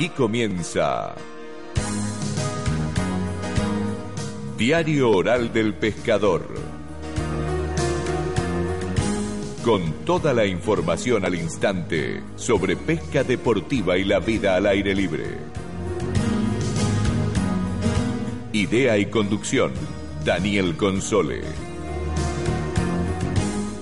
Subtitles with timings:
[0.00, 1.14] Aquí comienza
[4.56, 6.46] Diario Oral del Pescador.
[9.62, 15.36] Con toda la información al instante sobre pesca deportiva y la vida al aire libre.
[18.54, 19.72] Idea y conducción,
[20.24, 21.42] Daniel Console.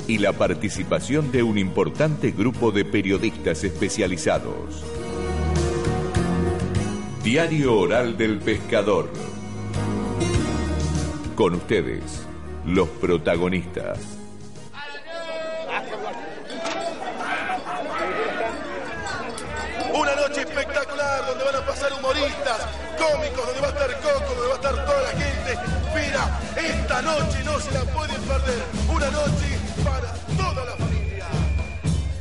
[0.08, 4.97] Y la participación de un importante grupo de periodistas especializados.
[7.30, 9.12] Diario Oral del Pescador.
[11.34, 12.22] Con ustedes,
[12.64, 13.98] los protagonistas.
[19.92, 24.48] Una noche espectacular donde van a pasar humoristas, cómicos, donde va a estar Coco, donde
[24.48, 25.58] va a estar toda la gente.
[25.94, 28.62] Mira, esta noche no se la pueden perder.
[28.88, 31.26] Una noche para toda la familia.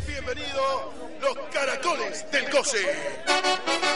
[0.05, 3.87] Bienvenido los caracoles del COSE.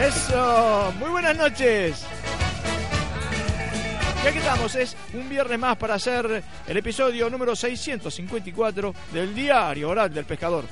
[0.00, 2.06] Eso, muy buenas noches.
[4.24, 9.90] Y aquí estamos, es un viernes más para hacer el episodio número 654 del Diario
[9.90, 10.64] Oral del Pescador.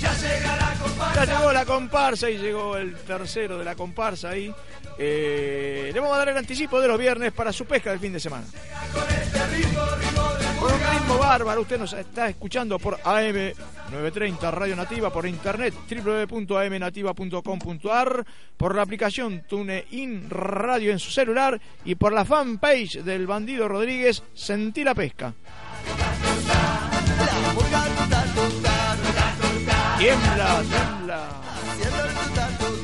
[0.00, 4.54] Ya llegó la comparsa y llegó el tercero de la comparsa ahí.
[4.96, 8.12] Eh, le vamos a dar el anticipo de los viernes para su pesca del fin
[8.12, 8.46] de semana.
[10.60, 13.52] Con un ritmo bárbaro, usted nos está escuchando por AM
[13.90, 21.96] 930 Radio Nativa, por internet www.amnativa.com.ar, por la aplicación TuneIn Radio en su celular y
[21.96, 25.34] por la fanpage del Bandido Rodríguez Sentí la Pesca.
[29.98, 31.28] Tiembla, tiembla.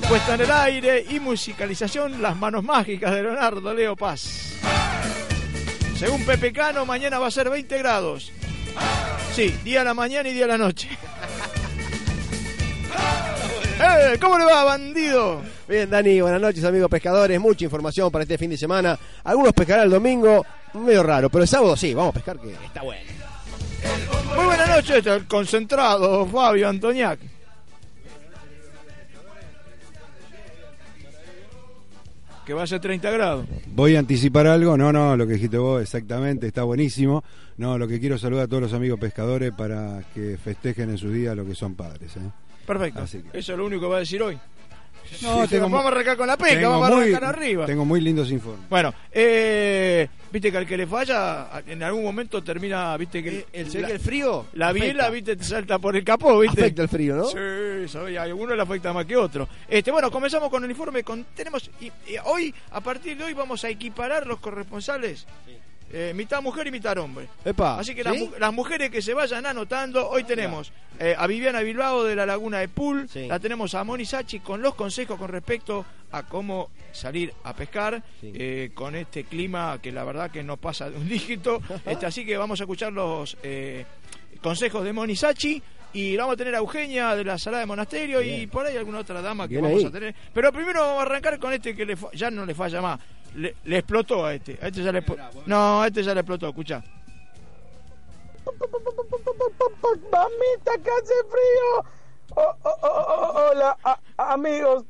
[0.08, 4.52] Puesta en el aire y musicalización Las manos mágicas de Leonardo Leo Paz.
[5.96, 8.30] Según Pepe Cano, mañana va a ser 20 grados.
[9.36, 10.88] Sí, día a la mañana y día a la noche.
[13.78, 14.16] ¡Eh!
[14.18, 15.42] ¿Cómo le va, bandido?
[15.68, 17.38] Bien, Dani, buenas noches, amigos pescadores.
[17.38, 18.98] Mucha información para este fin de semana.
[19.24, 20.42] Algunos pescarán el domingo,
[20.72, 23.02] medio raro, pero el sábado sí, vamos a pescar que está bueno.
[24.36, 27.35] Muy buenas noches, concentrado Fabio Antoniak.
[32.46, 33.46] Que va a ser 30 grados.
[33.74, 37.24] Voy a anticipar algo, no, no, lo que dijiste vos exactamente, está buenísimo.
[37.56, 41.12] No, lo que quiero saludar a todos los amigos pescadores para que festejen en sus
[41.12, 42.16] días lo que son padres.
[42.16, 42.20] ¿eh?
[42.64, 43.00] Perfecto.
[43.02, 44.38] Así que- Eso es lo único que va a decir hoy.
[45.22, 47.66] No, Sí, tengo- vamos a arrancar con la pesca, vamos a muy- arrancar arriba.
[47.66, 48.68] Tengo muy lindos informes.
[48.68, 53.46] Bueno, eh, viste que al que le falla, en algún momento termina, viste que Eh,
[53.52, 54.46] El, la, el frío.
[54.54, 54.84] la afecta.
[54.84, 56.60] biela, viste, te salta por el capó, viste.
[56.60, 57.24] Afecta el frío, ¿no?
[57.26, 59.48] Sí, sabe, a alguno le afecta más que otro.
[59.68, 61.02] Este, bueno, comenzamos con el informe.
[61.02, 65.26] Con, tenemos y, y hoy, a partir de hoy, vamos a equiparar los corresponsales.
[65.92, 67.28] Eh, mitad mujer y mitad hombre.
[67.44, 68.08] Epa, Así que ¿sí?
[68.08, 72.16] las, mu- las mujeres que se vayan anotando, hoy tenemos eh, a Viviana Bilbao de
[72.16, 73.26] la Laguna de Pool, Sí.
[73.28, 78.02] la tenemos a Moni Sachi con los consejos con respecto a cómo salir a pescar
[78.20, 78.32] Sí.
[78.34, 81.60] eh, con este clima que la verdad que no pasa de un dígito.
[81.84, 83.84] Este, así que vamos a escuchar los eh,
[84.42, 85.62] consejos de Moni Sachi.
[85.92, 88.98] Y vamos a tener a Eugenia de la Sala de Monasterio y por ahí alguna
[88.98, 89.86] otra dama que Bien vamos ahí.
[89.86, 90.14] a tener.
[90.34, 93.00] Pero primero vamos a arrancar con este que le ya no le falla más.
[93.34, 94.58] Le, le explotó a este.
[94.62, 96.82] A este ya le expo- no, a este ya le explotó, escucha.
[100.12, 101.84] Mamita, que hace frío.
[102.34, 103.98] Oh, oh, oh, oh, oh, hola, a-
[104.32, 104.84] amigos,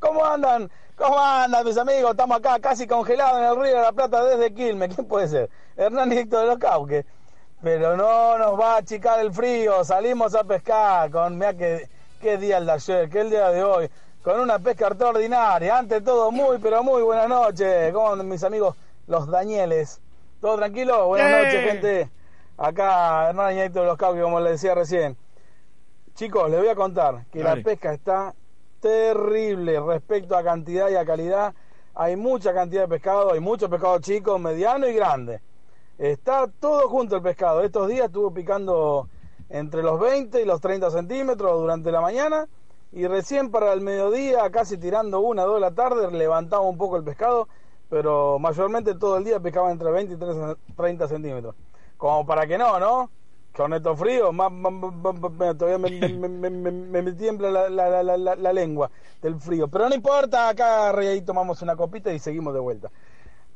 [0.00, 0.70] ¿cómo andan?
[0.96, 2.10] ¿Cómo andan, mis amigos?
[2.10, 4.94] Estamos acá casi congelados en el río de la Plata desde Quilmes.
[4.94, 5.48] ¿Quién puede ser?
[5.76, 7.04] Hernán Víctor de los Cauques.
[7.62, 9.84] Pero no nos va a achicar el frío.
[9.84, 11.88] Salimos a pescar con, mira qué,
[12.20, 13.88] qué día el de ayer, qué el día de hoy.
[14.28, 15.78] Con una pesca extraordinaria.
[15.78, 17.90] Ante todo, muy, pero muy buenas noches.
[17.94, 20.02] ¿Cómo andan mis amigos los Danieles?
[20.38, 21.06] ¿Todo tranquilo?
[21.06, 21.44] Buenas ¡Eh!
[21.44, 22.10] noches, gente.
[22.58, 25.16] Acá Hernán Héctor de los Cauques, como les decía recién.
[26.14, 27.56] Chicos, les voy a contar que Dale.
[27.56, 28.34] la pesca está
[28.80, 31.54] terrible respecto a cantidad y a calidad.
[31.94, 35.40] Hay mucha cantidad de pescado, hay mucho pescado chico, mediano y grande.
[35.96, 37.62] Está todo junto el pescado.
[37.62, 39.08] Estos días estuvo picando
[39.48, 42.46] entre los 20 y los 30 centímetros durante la mañana
[42.92, 46.96] y recién para el mediodía, casi tirando una dos de la tarde, levantaba un poco
[46.96, 47.48] el pescado,
[47.90, 51.54] pero mayormente todo el día pescaba entre 20 y 30 30 centímetros.
[51.96, 53.10] Como para que no, ¿no?
[53.54, 58.16] Con estos fríos, más, más- más- todavía me, me- me- me- tiembla la, la- la-
[58.16, 58.90] la- la lengua
[59.20, 59.68] del frío.
[59.68, 62.90] Pero no importa, acá ahí tomamos una copita y seguimos de vuelta.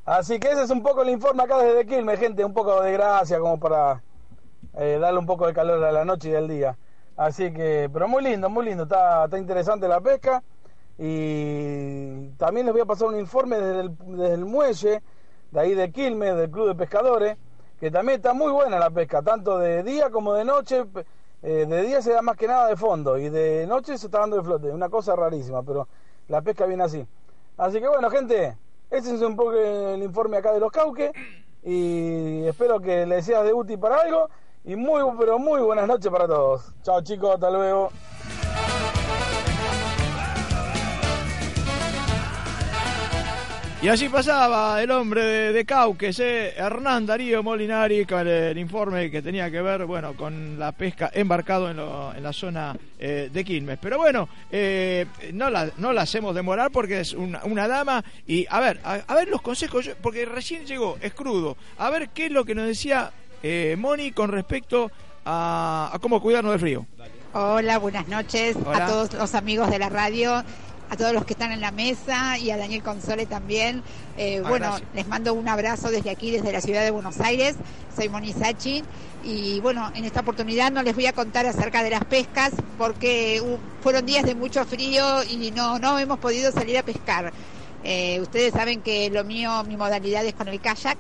[0.05, 2.93] Así que ese es un poco el informe acá desde Quilmes, gente, un poco de
[2.93, 4.03] gracia como para
[4.75, 6.77] eh, darle un poco de calor a la noche y al día.
[7.17, 10.43] Así que, pero muy lindo, muy lindo, está, está interesante la pesca
[10.99, 15.03] y también les voy a pasar un informe desde el, muelle,
[15.51, 17.37] de ahí de Quilmes, del Club de Pescadores,
[17.81, 20.85] que también está muy buena la pesca, tanto de día como de noche.
[21.45, 24.21] Eh, de día se da más que nada de fondo y de noche se está
[24.21, 25.89] dando de flote, una cosa rarísima, pero
[26.29, 27.05] la pesca viene así.
[27.57, 28.57] Así que bueno, gente,
[28.89, 31.11] ese es un poco el informe acá de los cauques
[31.65, 34.29] y espero que les sea de útil para algo
[34.65, 36.73] y muy, pero muy buenas noches para todos.
[36.83, 37.91] Chao chicos, hasta luego.
[43.83, 49.21] Y así pasaba el hombre de, Cauques, eh, Hernán Darío Molinari, con el informe que
[49.21, 53.81] tenía que ver bueno, con la pesca embarcado en, la zona eh, de Quilmes.
[53.83, 58.05] Pero bueno, eh, no, la, no la hacemos demorar porque es una, dama.
[58.25, 61.57] Y a ver, a, ver los consejos, porque recién llegó, es crudo.
[61.77, 63.11] A ver qué es lo que nos decía
[63.77, 64.91] Moni con respecto
[65.25, 66.87] a, cómo cuidarnos del frío.
[67.35, 70.45] Hola, buenas noches a todos los amigos de la radio
[70.93, 73.83] a todos los que están en la mesa y a Daniel Console también.
[74.19, 77.57] Eh, ah, bueno, les mando un abrazo desde aquí, desde la ciudad de Buenos Aires.
[77.97, 78.85] Soy Moni Sachi
[79.25, 83.43] y bueno, en esta oportunidad no les voy a contar acerca de las pescas porque
[83.83, 87.33] fueron días de mucho frío y no, no hemos podido salir a pescar.
[87.85, 90.99] Eh, ustedes saben que lo mío, mi modalidad es con el kayak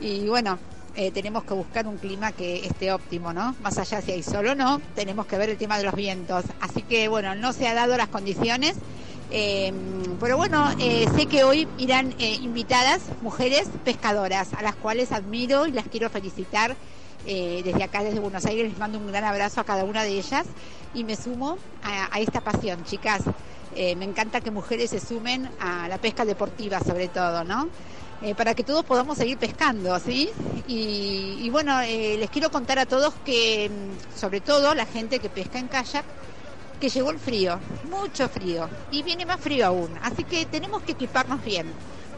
[0.00, 0.60] y bueno,
[0.94, 3.54] eh, tenemos que buscar un clima que esté óptimo, ¿no?
[3.62, 6.44] Más allá si hay sol o no, tenemos que ver el tema de los vientos.
[6.60, 8.76] Así que bueno, no se ha dado las condiciones
[9.34, 9.72] eh,
[10.20, 15.72] pero bueno, eh, sé que hoy irán invitadas mujeres pescadoras, a las cuales admiro y
[15.72, 16.76] las quiero felicitar.
[17.24, 20.44] desde acá, desde Buenos Aires, les mando un gran abrazo a cada una de ellas
[20.92, 23.22] y me sumo a, esta pasión, chicas.
[23.74, 27.70] me encanta que mujeres se sumen a la pesca deportiva, sobre todo, ¿no?
[28.36, 30.30] Para que todos podamos seguir pescando, ¿sí?
[30.68, 35.58] Y, bueno, les quiero contar a todos que, mm, sobre todo la gente que pesca
[35.58, 36.04] en kayak,
[36.80, 37.58] que llegó el frío,
[37.90, 39.90] mucho frío, y viene más frío aún.
[40.02, 41.66] Así que tenemos que equiparnos bien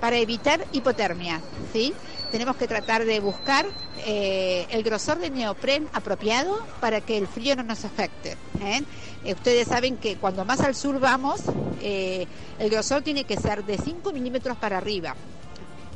[0.00, 1.40] para evitar hipotermia,
[1.72, 1.94] ¿sí?
[2.34, 3.64] Tenemos que tratar de buscar
[4.04, 8.36] eh, el grosor de neopren apropiado para que el frío no nos afecte.
[8.60, 8.82] ¿eh?
[9.24, 11.42] Eh, ustedes saben que cuando más al sur vamos,
[11.80, 15.14] el grosor tiene que ser de 5 milímetros para arriba.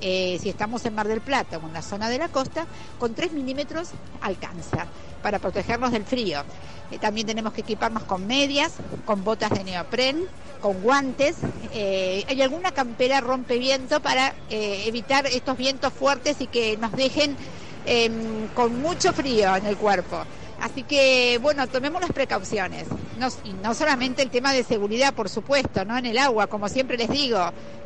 [0.01, 2.67] Si estamos en Mar del Plata o en la zona de la costa,
[2.99, 3.91] con 3 milímetros
[4.21, 4.87] alcanza
[5.23, 6.43] para protegernos del frío.
[6.91, 8.75] Eh, también tenemos que equiparnos con medias,
[9.05, 10.27] con botas de neopren,
[10.61, 11.37] con guantes.
[11.73, 17.37] Eh, hay alguna campera rompeviento para eh, evitar estos vientos fuertes y que nos dejen
[17.85, 20.25] em, con mucho frío en el cuerpo.
[20.61, 22.87] Así que, bueno, tomemos las precauciones.
[23.19, 25.97] No, y no solamente el tema de seguridad, por supuesto, ¿no?
[25.97, 27.39] En el agua, como siempre les digo,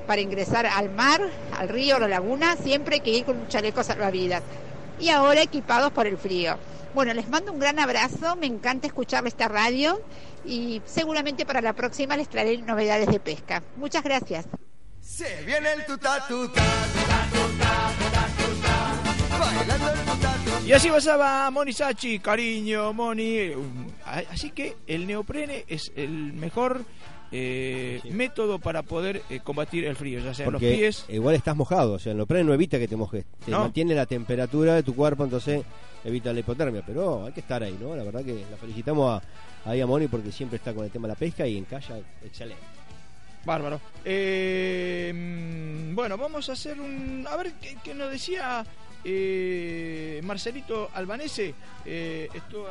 [0.07, 1.21] para ingresar al mar,
[1.59, 4.43] al río o la laguna, siempre hay que ir con un chaleco salvavidas.
[4.99, 6.57] Y ahora equipados por el frío.
[6.95, 10.01] Bueno, les mando un gran abrazo, me encanta escuchar esta radio
[10.45, 13.63] y seguramente para la próxima les traeré novedades de pesca.
[13.77, 14.47] Muchas gracias.
[15.01, 15.85] Se viene el
[20.67, 23.51] y así pasaba Moni Sachi, cariño, Moni.
[24.31, 26.85] Así que el neoprene es el mejor
[27.31, 31.05] eh, método para poder eh, combatir el frío, ya sea los pies.
[31.09, 34.07] Igual estás mojado, o sea, el neoprene no evita que te mojes, te mantiene la
[34.07, 35.65] temperatura de tu cuerpo, entonces
[36.05, 37.97] evita la hipotermia, pero hay que estar ahí, ¿no?
[37.97, 39.23] La verdad que la felicitamos
[39.65, 41.99] a, a Moni porque siempre está con el tema de la pesca y en Calla,
[42.25, 42.63] excelente.
[43.45, 43.81] Bárbaro.
[44.05, 47.27] Eh, mm, bueno, vamos a hacer un.
[47.29, 47.53] A ver
[47.83, 48.65] qué, nos decía
[49.05, 51.55] eh, Marcelito Albanese.
[51.85, 52.67] Eh, esto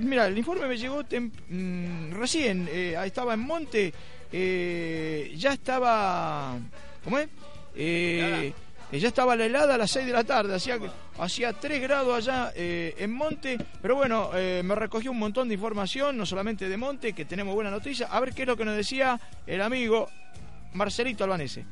[0.00, 2.68] mira, el informe me llegó mm, recién.
[2.70, 3.92] Eh, estaba en Monte.
[4.32, 6.58] ya estaba.
[7.04, 7.28] ¿Cómo es?
[8.92, 10.78] ya estaba la helada a las 6 de la tarde, hacía,
[11.18, 15.54] hacía 3 grados allá eh, en Monte, pero bueno, eh, me recogió un montón de
[15.54, 18.64] información, no solamente de Monte, que tenemos buena noticia, a ver qué es lo que
[18.64, 20.08] nos decía el amigo
[20.74, 21.64] Marcelito Albanese.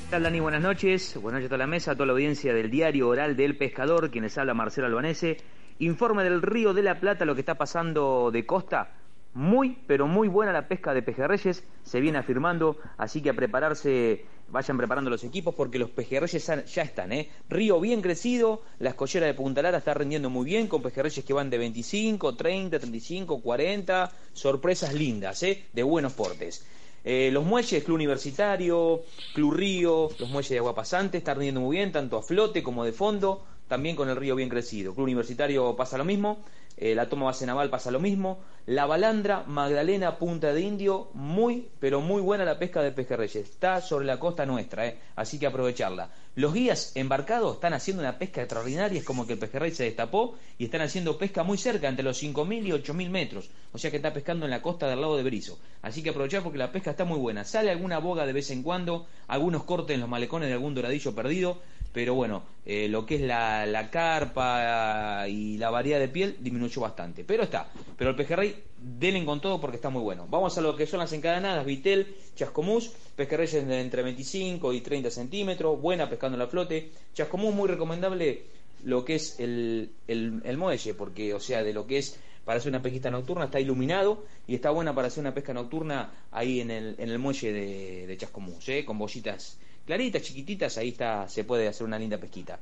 [0.00, 0.40] ¿Qué tal, Dani?
[0.40, 1.14] Buenas noches.
[1.20, 4.10] Buenas noches a toda la mesa, a toda la audiencia del diario oral del pescador,
[4.10, 5.36] quienes habla Marcelo Albanese.
[5.78, 8.90] Informe del Río de la Plata, lo que está pasando de costa.
[9.34, 14.24] Muy, pero muy buena la pesca de pejerreyes, se viene afirmando, así que a prepararse,
[14.48, 17.30] vayan preparando los equipos porque los pejerreyes ya están, ¿eh?
[17.48, 21.32] Río bien crecido, la escollera de Punta Lara está rindiendo muy bien con pejerreyes que
[21.32, 25.66] van de 25, 30, 35, 40, sorpresas lindas, ¿eh?
[25.72, 26.66] De buenos portes.
[27.04, 29.02] Eh, los muelles, Club Universitario,
[29.32, 32.84] Club Río, los muelles de agua pasante están rindiendo muy bien, tanto a flote como
[32.84, 34.94] de fondo, también con el río bien crecido.
[34.94, 36.44] Club Universitario pasa lo mismo.
[36.80, 38.40] Eh, la toma base naval pasa lo mismo.
[38.64, 43.50] La balandra, Magdalena, Punta de Indio, muy, pero muy buena la pesca de pejerreyes.
[43.50, 46.10] Está sobre la costa nuestra, eh, así que aprovecharla.
[46.36, 50.36] Los guías embarcados están haciendo una pesca extraordinaria, es como que el pejerrey se destapó
[50.56, 53.50] y están haciendo pesca muy cerca, entre los 5.000 y 8.000 metros.
[53.72, 55.58] O sea que está pescando en la costa del lado de Brizo.
[55.82, 57.44] Así que aprovechar porque la pesca está muy buena.
[57.44, 61.14] Sale alguna boga de vez en cuando, algunos cortes en los malecones de algún doradillo
[61.14, 61.58] perdido,
[61.92, 66.82] pero bueno, eh, lo que es la, la, carpa y la variedad de piel disminuyó
[66.82, 67.24] bastante.
[67.24, 70.26] Pero está, pero el pejerrey denle con todo porque está muy bueno.
[70.30, 75.80] Vamos a lo que son las encadenadas, vitel, chascomús, pejerreyes entre 25 y 30 centímetros,
[75.80, 76.92] buena pescando la flote.
[77.12, 78.44] Chascomús muy recomendable
[78.84, 82.70] lo que es el, el, muelle, porque o sea, de lo que es para hacer
[82.70, 86.70] una pesquita nocturna está iluminado y está buena para hacer una pesca nocturna ahí en
[86.70, 88.84] el, en el muelle de, de Chascomús, ¿eh?
[88.84, 92.58] con bollitas claritas, chiquititas, ahí está, se puede hacer una linda pesquita.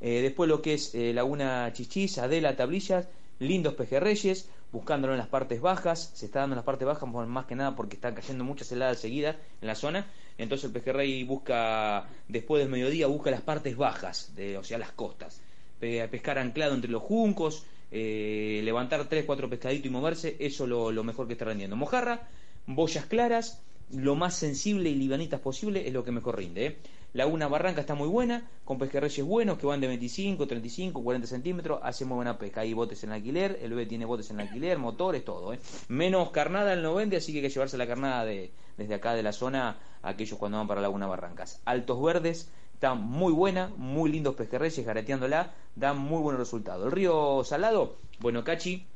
[0.00, 3.06] Eh, después lo que es eh, Laguna Chichis, Adela, Tablillas,
[3.38, 7.46] lindos pejerreyes, buscándolo en las partes bajas, se está dando en las partes bajas más
[7.46, 10.06] que nada porque están cayendo muchas heladas seguidas en la zona,
[10.38, 14.92] entonces el pejerrey busca, después del mediodía, busca las partes bajas, de, o sea, las
[14.92, 15.40] costas,
[15.78, 21.02] pescar anclado entre los juncos, eh, levantar tres, cuatro pescaditos y moverse, eso lo, lo
[21.02, 21.76] mejor que está rendiendo.
[21.76, 22.28] Mojarra,
[22.66, 23.60] boyas claras,
[23.92, 26.66] lo más sensible y livianitas posible es lo que mejor rinde.
[26.66, 26.76] ¿eh?
[27.12, 31.80] Laguna Barranca está muy buena, con pesquerreyes buenos que van de 25, 35, 40 centímetros,
[31.82, 32.60] hace muy buena pesca.
[32.60, 35.52] Hay botes en alquiler, el B tiene botes en alquiler, motores, todo.
[35.52, 35.58] ¿eh?
[35.88, 39.14] Menos carnada el no vende, así que hay que llevarse la carnada de, desde acá
[39.14, 41.60] de la zona aquellos cuando van para Laguna Barrancas.
[41.64, 46.86] Altos Verdes está muy buena, muy lindos pesquerreyes, gareteándola, dan muy buenos resultados.
[46.86, 48.86] El río Salado, bueno, Cachi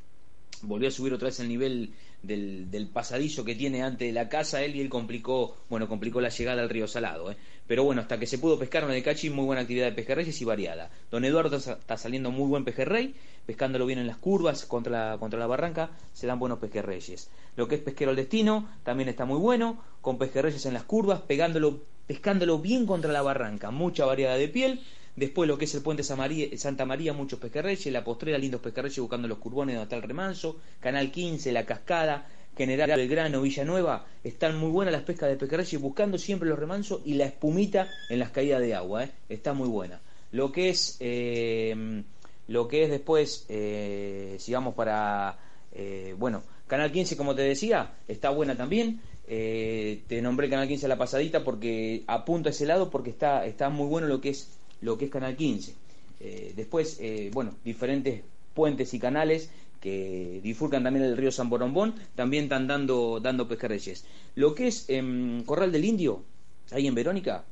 [0.63, 1.93] volvió a subir otra vez el nivel
[2.27, 6.29] del, del, pasadizo que tiene ante la casa él y él complicó, bueno, complicó la
[6.29, 7.31] llegada al río Salado.
[7.31, 7.37] ¿eh?
[7.67, 10.41] Pero bueno, hasta que se pudo pescar en de Cachi, muy buena actividad de pejerreyes
[10.41, 10.91] y variada.
[11.11, 13.15] Don Eduardo está saliendo muy buen pejerrey,
[13.47, 17.31] pescándolo bien en las curvas contra la, contra la barranca, se dan buenos pejerreyes.
[17.57, 21.23] Lo que es pesquero al destino también está muy bueno, con pejerreyes en las curvas,
[21.23, 24.81] pegándolo, pescándolo bien contra la barranca, mucha variedad de piel
[25.17, 29.29] Después lo que es el puente Santa María, muchos pejerreyes, la postrera, lindos pejerreyes buscando
[29.29, 34.93] los curbones está el remanso, Canal 15, La Cascada, General Belgrano, Villanueva, están muy buenas
[34.93, 38.75] las pescas de pejerreyes buscando siempre los remansos y la espumita en las caídas de
[38.75, 39.11] agua, ¿eh?
[39.29, 40.01] está muy buena.
[40.33, 42.03] Lo que es, eh,
[42.49, 45.39] lo que es después, eh, sigamos para,
[45.73, 49.01] eh, bueno, Canal 15 como te decía, está buena también.
[49.29, 53.69] te nombré Canal 15 a la pasadita porque apunto a ese lado porque está, está
[53.69, 55.75] muy bueno lo que es lo que es Canal 15.
[56.21, 58.23] Eh, después, eh, bueno, diferentes
[58.55, 59.51] puentes y canales
[59.81, 64.07] que difurcan también el río San Borombón, también están dando, dando pescarreyes.
[64.35, 66.23] Lo que es em, Corral del Indio,
[66.71, 67.45] ahí en Verónica,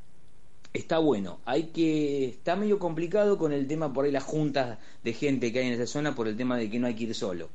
[0.72, 1.40] está bueno.
[1.44, 5.58] Hay que está medio complicado con el tema por ahí las juntas de gente que
[5.58, 7.50] hay en esa zona por el tema de que no hay que ir solo.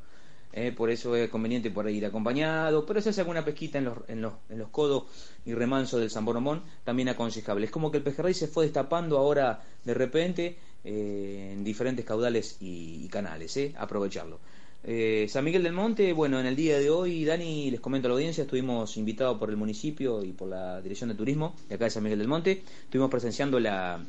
[0.54, 3.98] Eh, por eso es conveniente por ir acompañado, pero si hace alguna pesquita en los,
[4.08, 5.04] en los, en los codos
[5.46, 7.66] y remanso del San Boromón, también aconsejable.
[7.66, 12.58] Es como que el pejerrey se fue destapando ahora de repente eh, en diferentes caudales
[12.62, 14.39] y, canales, eh, aprovecharlo.
[14.84, 18.10] Eh, San Miguel del Monte, bueno, en el día de hoy, Dani, les comento a
[18.10, 21.86] la audiencia, estuvimos invitados por el municipio y por la Dirección de Turismo de acá
[21.86, 24.00] de San Miguel del Monte, estuvimos presenciando la,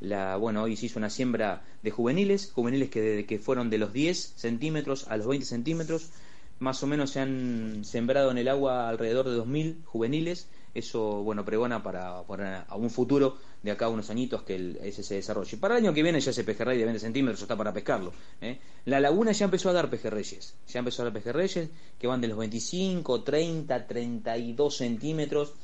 [0.00, 3.92] la, bueno, hoy se hizo una siembra de juveniles, juveniles que, que fueron de los
[3.92, 6.10] 10 centímetros a los 20 centímetros,
[6.58, 11.44] más o menos se han sembrado en el agua alrededor de 2.000 juveniles, eso, bueno,
[11.44, 15.14] pregona para, para a un futuro de acá a unos añitos que el, ese se
[15.14, 15.56] desarrolle.
[15.56, 18.12] Para el año que viene ya ese pejerrey de 20 centímetros está para pescarlo.
[18.40, 18.58] ¿eh?
[18.84, 22.28] La laguna ya empezó a dar pejerreyes, ya empezó a dar pejerreyes que van de
[22.28, 25.54] los 25, 30, 32 centímetros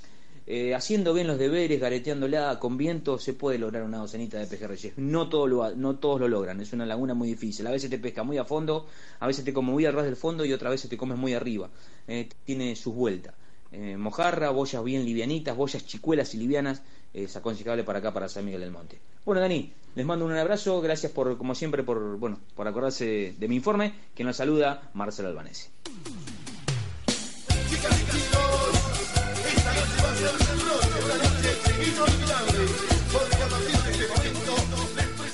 [0.53, 4.95] eh, haciendo bien los deberes, gareteándola con viento, se puede lograr una docenita de pejerreyes.
[4.97, 7.69] No, lo, no todos lo logran, es una laguna muy difícil.
[7.69, 8.89] A veces te pesca muy a fondo,
[9.21, 11.35] a veces te come muy al ras del fondo y otra vez te comes muy
[11.35, 11.71] arriba.
[12.09, 13.33] Eh, tiene sus vueltas.
[13.71, 16.83] Eh, mojarra, boyas bien livianitas, boyas chicuelas y livianas,
[17.15, 18.99] es aconsejable para acá, para San Miguel del Monte.
[19.25, 23.49] Bueno, Dani, les mando un abrazo, gracias por, como siempre, por, bueno, por acordarse de
[23.49, 25.71] mi informe, que nos saluda Marcelo Albanese.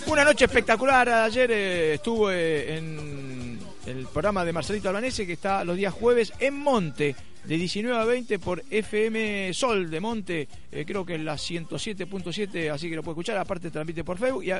[0.06, 1.08] Una noche espectacular.
[1.08, 6.54] Ayer eh, estuve en el programa de Marcelito Albanese que está los días jueves en
[6.58, 7.14] Monte
[7.46, 12.70] de 19 a 20 por FM Sol de Monte, eh, creo que en la 107.7,
[12.70, 14.50] así que lo puede escuchar, aparte transmite por Facebook, y,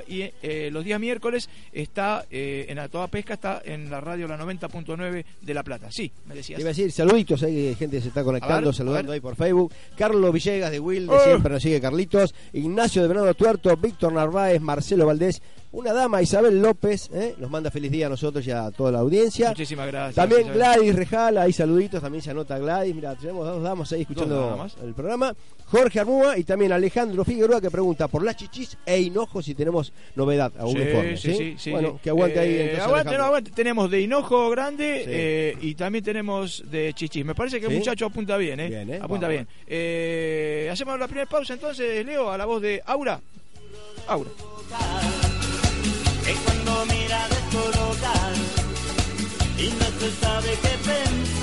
[0.43, 4.39] eh, los días miércoles está eh, en la toda pesca, está en la radio la
[4.39, 5.91] 90.9 de La Plata.
[5.91, 6.61] Sí, me decías.
[6.61, 9.73] Iba a decir saluditos, hay gente que se está conectando, saludando ahí por Facebook.
[9.97, 14.61] Carlos Villegas de Will, de siempre nos sigue Carlitos, Ignacio de Bernardo Tuerto, Víctor Narváez,
[14.61, 15.43] Marcelo Valdés,
[15.77, 17.35] una dama, Isabel López, ¿eh?
[17.39, 19.51] nos manda feliz día a nosotros y a toda la audiencia.
[19.51, 20.15] Muchísimas gracias.
[20.15, 22.76] También Gladys Rejala, hay saluditos, también se anota Gladys.
[22.85, 25.35] Mira, tenemos dos damas ahí escuchando el programa.
[25.67, 29.93] Jorge Armúa y también Alejandro Figueroa que pregunta por las chichis e hinojo si tenemos
[30.15, 31.17] novedad, a un informe.
[31.17, 32.55] Sí, sí, Bueno, que aguante ahí.
[32.55, 33.51] Eh, aguante, no, aguante.
[33.51, 37.25] Tenemos de hinojo grande eh, y también tenemos de chichis.
[37.25, 38.69] Me parece que el muchacho apunta bien, ¿eh?
[38.69, 39.49] bien apunta bien.
[40.71, 43.21] hacemos la primera pausa entonces, Leo, a la voz de Aura.
[44.07, 44.31] Aura.
[49.59, 51.36] y no se sabe qué pensar.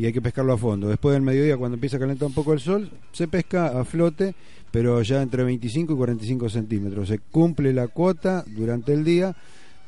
[0.00, 0.88] y hay que pescarlo a fondo.
[0.88, 4.34] Después del mediodía, cuando empieza a calentar un poco el sol, se pesca a flote,
[4.70, 7.08] pero ya entre 25 y 45 centímetros.
[7.08, 9.36] Se cumple la cuota durante el día,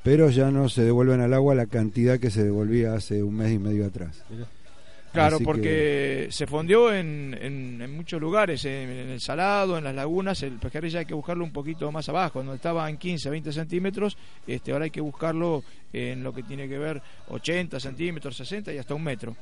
[0.03, 3.53] pero ya no se devuelven al agua la cantidad que se devolvía hace un mes
[3.53, 4.23] y medio atrás.
[5.15, 9.85] Claro, Así porque se fondió en, en, en muchos lugares, en, en el salado, en
[9.85, 13.31] las lagunas, el ya hay que buscarlo un poquito más abajo, donde estaba en 15,
[13.31, 18.37] 20 centímetros, este, ahora hay que buscarlo en lo que tiene que ver 80 centímetros,
[18.37, 19.35] 60 y hasta un metro.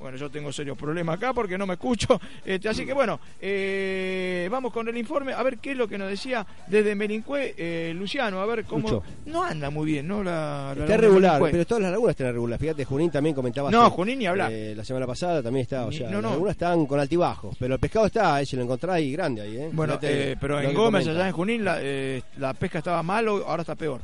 [0.00, 2.20] Bueno, yo tengo serios problemas acá porque no me escucho.
[2.44, 5.32] Este, así que bueno, eh, vamos con el informe.
[5.32, 8.40] A ver qué es lo que nos decía desde Melincue, eh, Luciano.
[8.40, 8.82] A ver cómo.
[8.88, 9.02] Lucho.
[9.26, 10.22] No anda muy bien, ¿no?
[10.22, 12.58] La, la Está regular, pero todas las lagunas están regular.
[12.58, 13.70] Fíjate, Junín también comentaba.
[13.70, 14.50] No, Junín ni hablar.
[14.52, 15.84] eh, la semana pasada también está.
[15.86, 16.30] O sea, no, las no.
[16.30, 17.56] lagunas están con altibajos.
[17.58, 19.56] Pero el pescado está, eh, si lo encontrás ahí grande ahí.
[19.58, 19.70] Eh.
[19.72, 23.26] Bueno, Fíjate eh, pero en Gómez, allá en Junín, la, eh, la pesca estaba mal,
[23.28, 24.00] ahora está peor.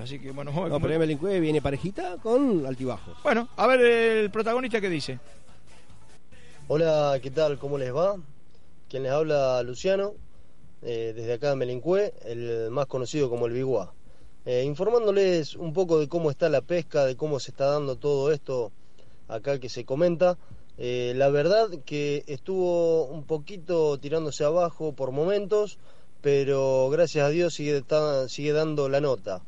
[0.00, 3.16] Así que bueno, No, pero en Melincue viene parejita con altibajos.
[3.22, 5.18] bueno, a ver el protagonista que dice.
[6.68, 7.58] Hola, ¿qué tal?
[7.58, 8.16] ¿Cómo les va?
[8.88, 10.14] Quien les habla, Luciano,
[10.82, 13.92] eh, desde acá de Melincue, el más conocido como el Biguá.
[14.44, 18.32] Eh, informándoles un poco de cómo está la pesca, de cómo se está dando todo
[18.32, 18.72] esto
[19.28, 20.38] acá que se comenta.
[20.78, 25.78] Eh, la verdad que estuvo un poquito tirándose abajo por momentos,
[26.22, 27.84] pero gracias a Dios sigue,
[28.28, 29.42] sigue dando la nota.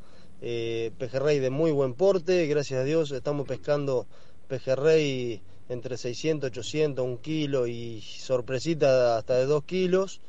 [0.46, 4.06] Eh, pejerrey de muy buen porte, gracias a Dios estamos pescando
[4.46, 10.20] pejerrey entre 600, 800, un kilo y sorpresita hasta de 2 kilos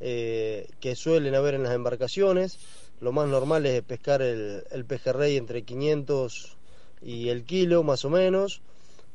[0.00, 2.58] eh, que suelen haber en las embarcaciones.
[3.00, 6.58] Lo más normal es pescar el, pejerrey entre 500
[7.00, 8.60] y el kilo más o menos.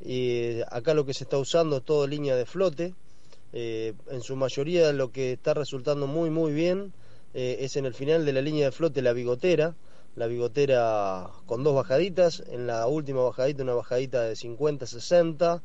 [0.04, 2.96] Y acá lo que se está usando es todo línea de flote.
[3.54, 6.94] Eh, en su mayoría lo que está resultando muy muy bien
[7.36, 9.76] eh, es en el final de la línea de flote la bigotera.
[10.18, 12.44] La bigotera con dos bajaditas.
[12.50, 15.62] En la última bajadita una bajadita de 50-60.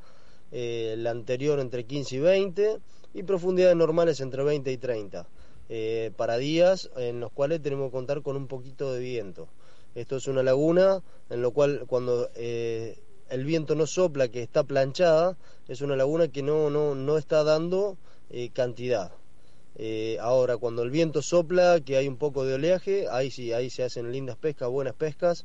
[0.52, 2.78] eh, la anterior entre 15 y 20.
[3.14, 5.26] Y profundidades normales entre 20 y 30.
[5.70, 9.48] eh, para días en los cuales tenemos que contar con un poquito de viento.
[9.94, 12.98] Esto es una laguna en lo cual cuando eh,
[13.30, 15.38] el viento no sopla, que está planchada,
[15.68, 17.96] es una laguna que no, no, no está dando
[18.52, 19.12] cantidad.
[19.76, 23.70] Eh, ahora, cuando el viento sopla, que hay un poco de oleaje, ahí sí, ahí
[23.70, 25.44] se hacen lindas pescas, buenas pescas.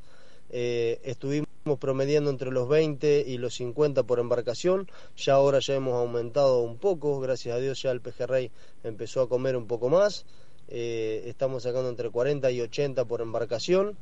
[0.50, 1.46] Eh, estuvimos
[1.80, 6.78] promediando entre los 20 y los 50 por embarcación, ya ahora ya hemos aumentado un
[6.78, 8.50] poco, gracias a Dios ya el pejerrey
[8.82, 10.24] empezó a comer un poco más,
[10.70, 13.96] Eh, estamos sacando entre 40 y 80 por embarcación,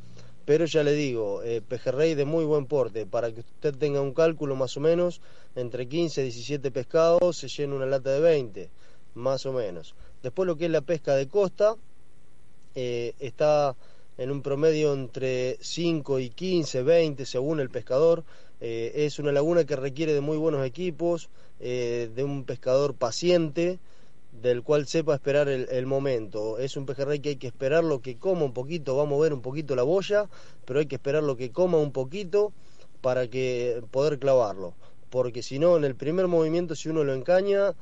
[0.44, 4.12] pero ya le digo, eh, pejerrey de muy buen porte, para que usted tenga un
[4.12, 5.20] cálculo más o menos,
[5.54, 8.70] entre 15 y 17 pescados se llena una lata de 20,
[9.14, 9.94] más o menos.
[10.22, 11.76] Después lo que es la pesca de costa,
[12.76, 13.74] eh, está
[14.18, 18.22] en un promedio entre 5 y 15, 20 según el pescador.
[18.60, 23.78] Eh, es una laguna que requiere de muy buenos equipos, eh, de un pescador paciente,
[24.42, 26.58] del cual sepa esperar el, momento.
[26.58, 29.40] Es un pejerrey que hay que esperarlo que coma un poquito, va a mover un
[29.40, 30.28] poquito la boya,
[30.66, 32.52] pero hay que esperarlo que coma un poquito
[33.00, 34.74] para que poder clavarlo.
[35.08, 37.74] Porque si no, en el primer movimiento, si uno lo encaña,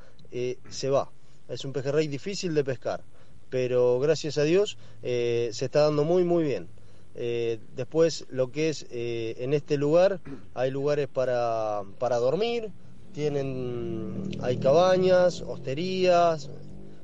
[0.69, 1.09] se va.
[1.47, 3.03] Es un pejerrey difícil de pescar,
[3.49, 6.67] pero gracias a Dios eh, se está dando muy, muy bien.
[7.13, 10.19] Eh, después, lo que es eh, en este lugar,
[10.53, 12.71] hay lugares para, para dormir,
[13.13, 16.49] tienen, hay cabañas, hosterías,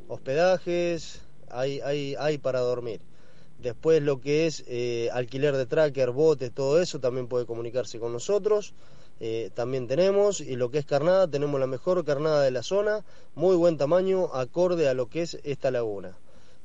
[0.07, 2.99] hospedajes, hay, hay, hay para dormir.
[3.59, 4.65] Después lo que es
[5.13, 8.73] alquiler de tracker, botes, todo eso, también puede comunicarse con nosotros.
[9.23, 13.05] Eh, también tenemos, y lo que es carnada, tenemos la mejor carnada de la zona,
[13.35, 16.17] muy buen tamaño, acorde a lo que es esta laguna.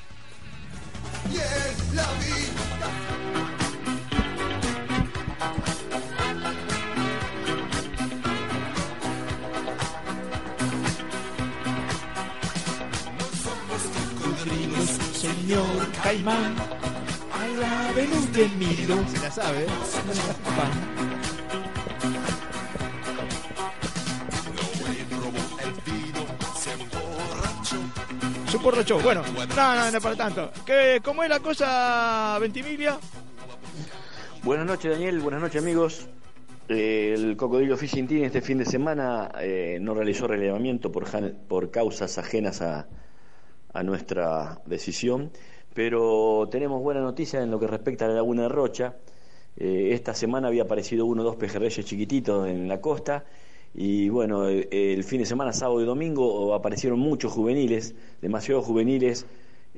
[15.28, 16.54] Señor Caimán,
[17.32, 18.96] a la Venus de Milo.
[19.08, 19.68] Se la sabe, ¿eh?
[28.50, 28.98] Se borrachó.
[29.00, 29.22] Bueno,
[29.56, 30.50] no, no, no para tanto.
[30.64, 32.98] ¿Qué, ¿Cómo es la cosa, Ventimiglia?
[34.42, 35.20] Buenas noches, Daniel.
[35.20, 36.08] Buenas noches, amigos.
[36.68, 41.06] Eh, el Cocodrilo Fishing Team este fin de semana eh, no realizó relevamiento por,
[41.48, 42.86] por causas ajenas a,
[43.78, 45.30] a nuestra decisión,
[45.72, 48.96] pero tenemos buena noticia en lo que respecta a la Laguna de Rocha.
[49.56, 53.24] Eh, esta semana había aparecido uno o dos pejerreyes chiquititos en la costa.
[53.74, 59.26] Y bueno, el, fin de semana, sábado y domingo, aparecieron muchos juveniles, demasiados juveniles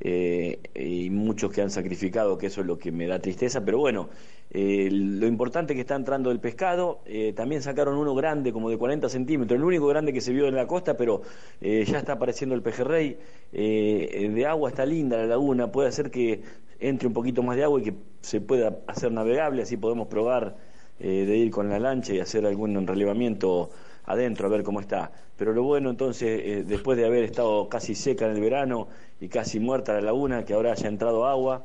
[0.01, 3.79] eh, y muchos que han sacrificado, que eso es lo que me da tristeza, pero
[3.79, 4.09] bueno,
[4.53, 8.77] eh, lo importante que está entrando el pescado, eh, también sacaron uno grande, como de
[8.77, 11.23] 40 centímetros, el único grande que se vio en la costa, pero
[11.61, 13.19] ya está apareciendo el pejerrey,
[13.53, 16.43] de agua está linda la laguna, puede hacer que
[16.81, 20.57] entre un poquito más de agua y que se pueda hacer navegable, así podemos probar
[20.99, 23.71] de ir con la lancha y hacer algún relevamiento
[24.07, 25.13] adentro a ver cómo está.
[25.37, 28.89] Pero lo bueno entonces, después de haber estado casi seca en el verano
[29.21, 31.65] y casi muerta la laguna, que ahora haya entrado agua.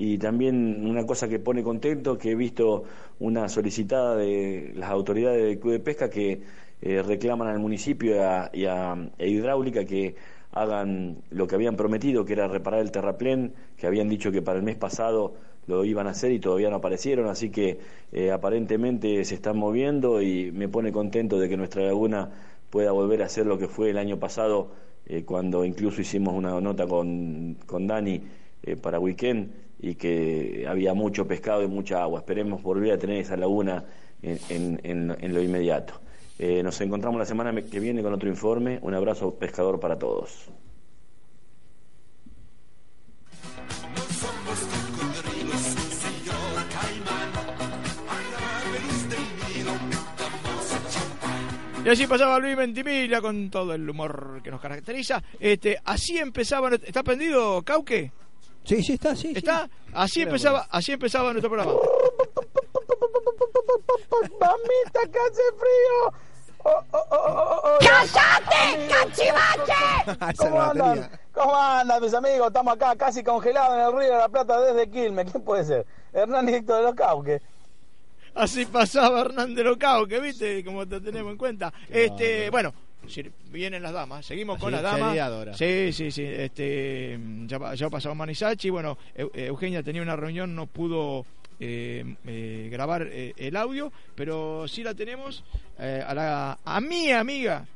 [0.00, 2.84] Y también una cosa que pone contento, que he visto
[3.18, 6.40] una solicitada de las autoridades del Club de Pesca que
[6.80, 8.14] eh, reclaman al municipio
[8.52, 10.14] y a, e Hidráulica que
[10.52, 14.58] hagan lo que habían prometido, que era reparar el terraplén, que habían dicho que para
[14.58, 15.34] el mes pasado
[15.66, 17.80] lo iban a hacer y todavía no aparecieron, así que
[18.12, 22.30] eh, aparentemente se están moviendo y me pone contento de que nuestra laguna
[22.70, 24.70] pueda volver a ser lo que fue el año pasado
[25.06, 28.22] eh, cuando incluso hicimos una nota con, con Dani
[28.62, 32.20] eh, para Weekend y que había mucho pescado y mucha agua.
[32.20, 33.84] Esperemos volver a tener esa laguna
[34.22, 35.94] en, en, lo inmediato.
[36.38, 38.78] Eh, nos encontramos la semana que viene con otro informe.
[38.82, 40.48] Un abrazo pescador para todos.
[51.84, 55.22] Y así pasaba Luis Ventimiglia con todo el humor que nos caracteriza.
[55.40, 56.68] Este, así empezaba.
[56.74, 58.12] ¿Está prendido, Cauque?
[58.68, 59.32] Sí, sí, está, sí.
[59.34, 59.70] ¿Está?
[59.94, 61.72] Así empezaba, así empezaba nuestro programa.
[64.38, 66.12] ¡Mamita, que hace frío!
[66.64, 70.36] Oh, oh, oh, ¡Cállate, cachivache!
[70.36, 71.10] ¿Cómo andan?
[71.32, 72.48] ¿Cómo andan, mis amigos?
[72.48, 75.32] Estamos acá casi congelados en el río de la Plata desde Quilmes.
[75.32, 75.86] ¿Quién puede ser?
[76.12, 77.40] Hernán de los Cauques.
[78.34, 81.72] Así pasaba Hernández Locao, que viste, como te tenemos en cuenta.
[81.88, 82.74] Este, bueno,
[83.50, 85.56] vienen las damas, seguimos con las damas.
[85.56, 86.24] Sí, sí, sí.
[86.24, 88.70] Este, ya, ya pasado Manisachi.
[88.70, 91.24] Bueno, Eugenia tenía una reunión, no pudo
[91.60, 95.42] eh, eh, grabar eh, el audio, pero sí la tenemos
[95.78, 97.66] a, la, a mi amiga.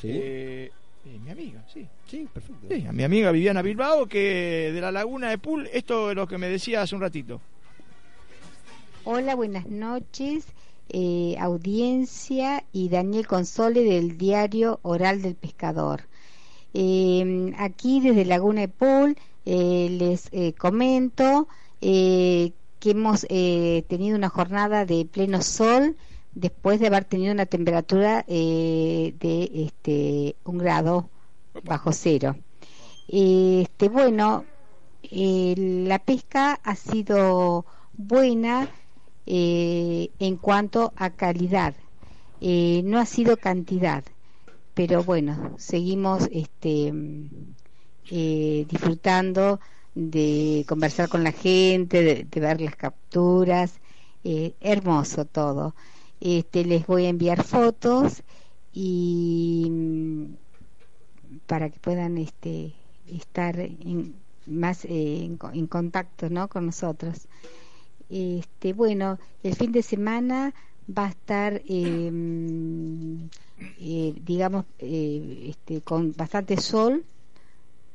[0.00, 0.70] Sí.
[1.04, 1.86] mi amiga, sí.
[2.06, 2.66] Sí, perfecto.
[2.70, 6.26] Sí, a mi amiga Viviana Bilbao, que de la Laguna de Pool, esto es lo
[6.26, 7.40] que me decía hace un ratito.
[9.04, 10.46] Hola, buenas noches,
[10.88, 16.02] eh, audiencia y Daniel Console del diario Oral del Pescador.
[16.74, 21.48] Em, aquí desde Laguna de Pool eh, les eh, comento
[21.80, 22.52] que
[22.90, 25.96] hemos tenido una jornada de pleno sol
[26.34, 31.08] después de haber tenido una temperatura de este, un grado
[31.64, 32.36] bajo cero.
[33.08, 34.44] Este, bueno,
[35.10, 38.68] la pesca ha sido buena
[39.26, 41.74] eh, en cuanto a calidad.
[42.40, 44.04] Eh, no ha sido cantidad,
[44.74, 46.92] pero bueno, seguimos este,
[48.10, 49.58] eh, disfrutando
[49.94, 53.80] de conversar con la gente, de, ver las capturas.
[54.60, 55.74] hermoso todo.
[56.20, 58.22] Este, les voy a enviar fotos
[58.72, 60.24] y mm,
[61.46, 62.74] para que puedan este,
[63.06, 63.56] estar
[64.46, 66.48] más en, en, contacto ¿no?
[66.48, 67.28] con nosotros.
[68.08, 70.54] Este, bueno, el fin de semana
[70.86, 73.28] va a estar, em,
[73.80, 77.04] eh, digamos, eh, este, con bastante sol,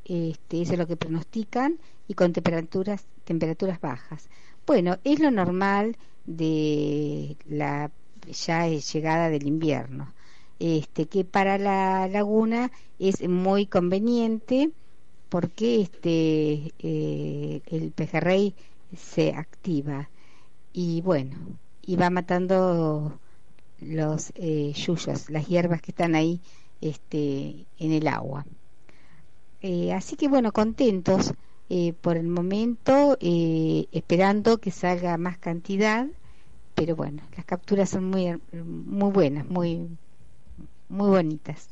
[0.05, 4.29] este, eso es lo que pronostican, y con temperaturas, temperaturas bajas.
[4.67, 5.95] Bueno, es lo normal
[6.25, 7.91] de la
[8.31, 10.13] ya llegada del invierno.
[10.59, 14.69] Este, que para la laguna es muy conveniente
[15.29, 18.53] porque este eh, el pejerrey
[18.95, 20.09] se activa
[20.73, 21.37] y bueno
[21.81, 23.19] y va matando
[23.79, 26.39] los eh, yuyos, las hierbas que están ahí
[26.81, 28.45] este, en el agua.
[29.61, 31.33] Eh, así que bueno, contentos
[31.69, 36.07] eh, por el momento, eh, esperando que salga más cantidad,
[36.75, 39.87] pero bueno, las capturas son muy, muy buenas, muy,
[40.89, 41.69] muy bonitas.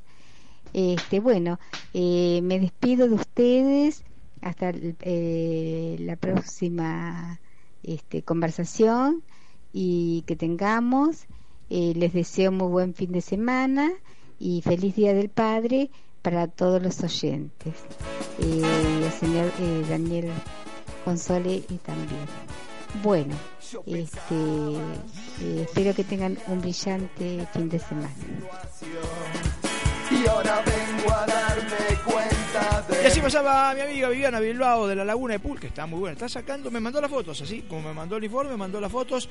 [0.73, 1.59] Este, bueno,
[1.93, 4.03] me despido de ustedes
[4.41, 7.39] hasta la próxima
[7.83, 9.23] este, conversación
[9.73, 11.27] y que tengamos.
[11.69, 13.91] les deseo muy buen fin de semana
[14.39, 17.75] y feliz Día del Padre para todos los oyentes.
[18.39, 20.31] Eh, el señor eh, Daniel
[21.05, 22.25] Console y también.
[23.03, 23.35] Bueno,
[23.85, 24.35] este,
[25.41, 28.09] eh, espero que tengan un brillante fin de semana.
[30.11, 31.48] Y ahora vengo a
[33.29, 33.37] de...
[33.37, 36.13] Pasaba mi amiga Viviana Bilbao de la Laguna de Pool, que está muy buena.
[36.13, 38.91] Está sacando, me mandó las fotos, así como me mandó el informe, me mandó las
[38.91, 39.29] fotos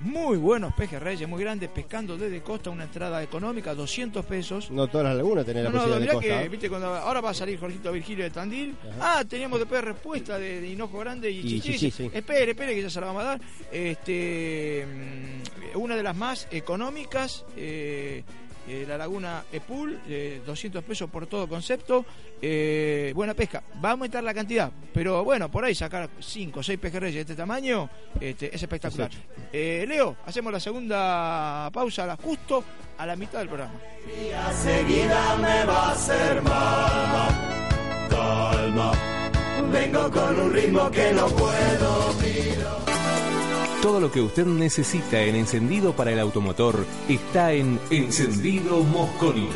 [0.00, 4.70] muy buenos pejerreyes, muy grandes, pescando desde costa, una entrada económica, 200 pesos.
[4.70, 6.42] No todas las lagunas tienen la posibilidad de costa.
[6.42, 8.76] Que, ¿viste, cuando, ahora va a salir Jorgito Virgilio de Tandil.
[9.00, 13.06] Ah, teníamos después respuesta de, Hinojo Grande y, y Espere, espere, que ya se la
[13.08, 13.40] vamos a dar.
[13.72, 17.44] Este, mm, una de las más económicas.
[17.56, 18.22] Eh,
[18.68, 19.98] eh, la laguna Epul,
[20.44, 22.04] 200 pesos por todo concepto,
[22.40, 26.62] eh, buena pesca, va a aumentar la cantidad, pero bueno, por ahí sacar 5 o
[26.62, 27.88] 6 pejerreyes de este tamaño
[28.20, 29.10] este, es espectacular.
[29.52, 32.62] Eh, Leo, hacemos la segunda pausa justo
[32.98, 33.74] a la mitad del programa.
[34.52, 38.92] seguida me va a hacer mal, calma,
[39.72, 42.18] vengo con un ritmo que no puedo
[43.82, 49.48] todo lo que usted necesita en encendido para el automotor está en Encendido Mosconi.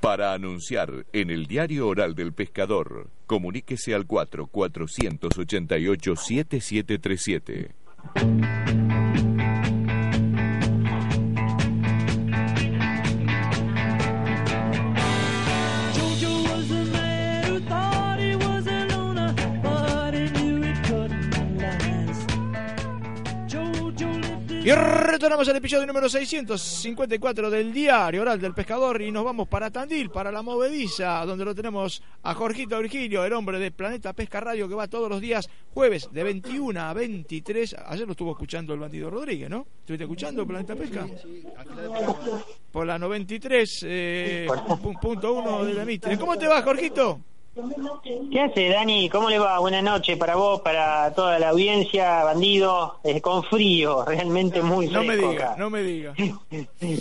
[0.00, 7.76] Para anunciar en el diario oral del pescador, comuníquese al 4488 7737.
[24.66, 29.70] Y retornamos al episodio número 654 del diario oral del pescador y nos vamos para
[29.70, 34.40] Tandil, para la movediza, donde lo tenemos a Jorgito Virgilio, el hombre de Planeta Pesca
[34.40, 37.76] Radio que va todos los días jueves de 21 a 23.
[37.86, 39.68] Ayer lo estuvo escuchando el bandido Rodríguez, ¿no?
[39.82, 41.06] ¿Estuviste escuchando Planeta Pesca?
[42.72, 44.48] Por la 93.1 eh,
[45.64, 46.18] de la Mitre.
[46.18, 47.20] ¿Cómo te va, Jorgito?
[48.30, 49.08] ¿Qué hace, Dani?
[49.08, 49.58] ¿Cómo le va?
[49.60, 55.02] Buenas noches para vos, para toda la audiencia, bandido, eh, con frío, realmente muy fresco.
[55.02, 56.14] No me diga, no me diga.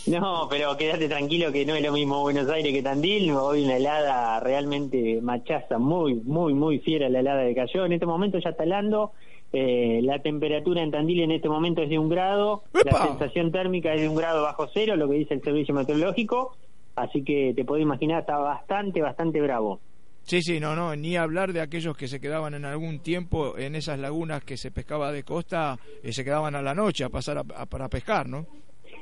[0.08, 3.32] no, pero quédate tranquilo que no es lo mismo Buenos Aires que Tandil.
[3.32, 7.86] Hoy una helada realmente machaza, muy, muy, muy fiera la helada de cayó.
[7.86, 9.12] En este momento ya está helando
[9.52, 13.94] Eh, la temperatura en Tandil en este momento es de un grado, la sensación térmica
[13.94, 16.58] es de un grado bajo cero, lo que dice el servicio meteorológico,
[16.96, 19.80] así que te puedo imaginar, está bastante, bastante bravo.
[20.26, 23.76] Sí, sí, no, no, ni hablar de aquellos que se quedaban en algún tiempo en
[23.76, 27.38] esas lagunas que se pescaba de costa, y se quedaban a la noche a pasar
[27.38, 28.48] a, para pescar, ¿no?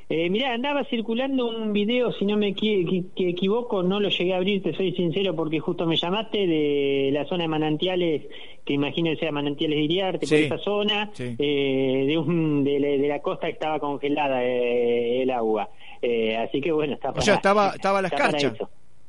[0.09, 4.61] Eh, mirá, andaba circulando un video, si no me equivoco, no lo llegué a abrir,
[4.61, 8.23] te soy sincero, porque justo me llamaste de la zona de manantiales,
[8.65, 13.21] que imagino que sea manantiales de Iriarte, por esa zona, eh, de, un, de, la
[13.21, 15.69] costa que estaba congelada eh, el agua.
[16.01, 18.53] Eh, así que bueno, está O sea, estaba, estaba la escarcha.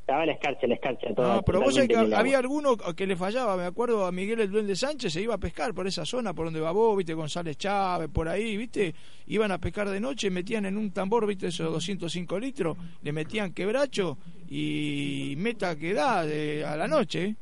[0.05, 1.09] Estaba la escarcha, la escarcha.
[1.17, 4.51] no, pero vos sabés que había alguno que le fallaba, me acuerdo a Miguel el
[4.51, 7.57] Duende Sánchez, se iba a pescar por esa zona, por donde va vos, viste, González
[7.57, 8.95] Chávez, por ahí, viste,
[9.29, 13.55] iban a pescar de noche, metían en un tambor, viste, esos 205 litros, le metían
[13.55, 17.37] quebracho y meta que da a la noche.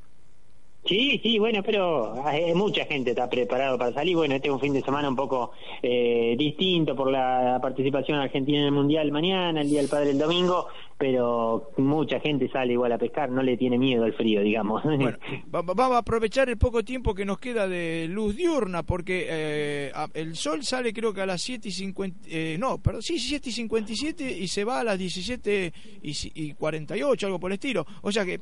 [0.93, 4.15] Sí, sí, bueno, pero eh, mucha gente está preparado para salir.
[4.15, 8.59] Bueno, este es un fin de semana un poco eh, distinto por la participación argentina
[8.59, 10.67] en el Mundial mañana, el Día del Padre el domingo,
[10.99, 14.83] pero mucha gente sale igual a pescar, no le tiene miedo al frío, digamos.
[14.83, 15.17] Bueno,
[15.47, 20.37] vamos a aprovechar el poco tiempo que nos queda de luz diurna, porque eh, el
[20.37, 22.29] sol sale creo que a las 7 y 50,
[22.59, 25.73] no, perdón, sí, 7 y 57 y se va a las 17
[26.03, 27.87] y, y 48, algo por el estilo.
[28.03, 28.41] O sea que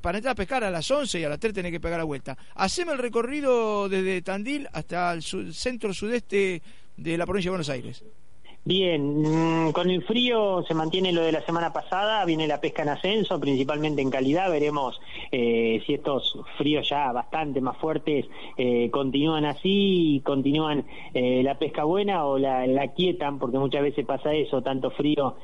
[0.00, 2.04] para entrar a pescar a las 11 y a las 3 tenés que pegar la
[2.04, 2.36] vuelta.
[2.54, 6.62] Haceme el recorrido desde Tandil hasta el centro sudeste
[6.96, 8.04] de la provincia de Buenos Aires.
[8.68, 12.82] Bien, mm, con el frío se mantiene lo de la semana pasada, viene la pesca
[12.82, 15.00] en ascenso, principalmente en calidad, veremos
[15.30, 21.84] eh, si estos fríos ya bastante más fuertes eh, continúan así, continúan eh, la pesca
[21.84, 25.36] buena o la, la, quietan, porque muchas veces pasa eso, tanto frío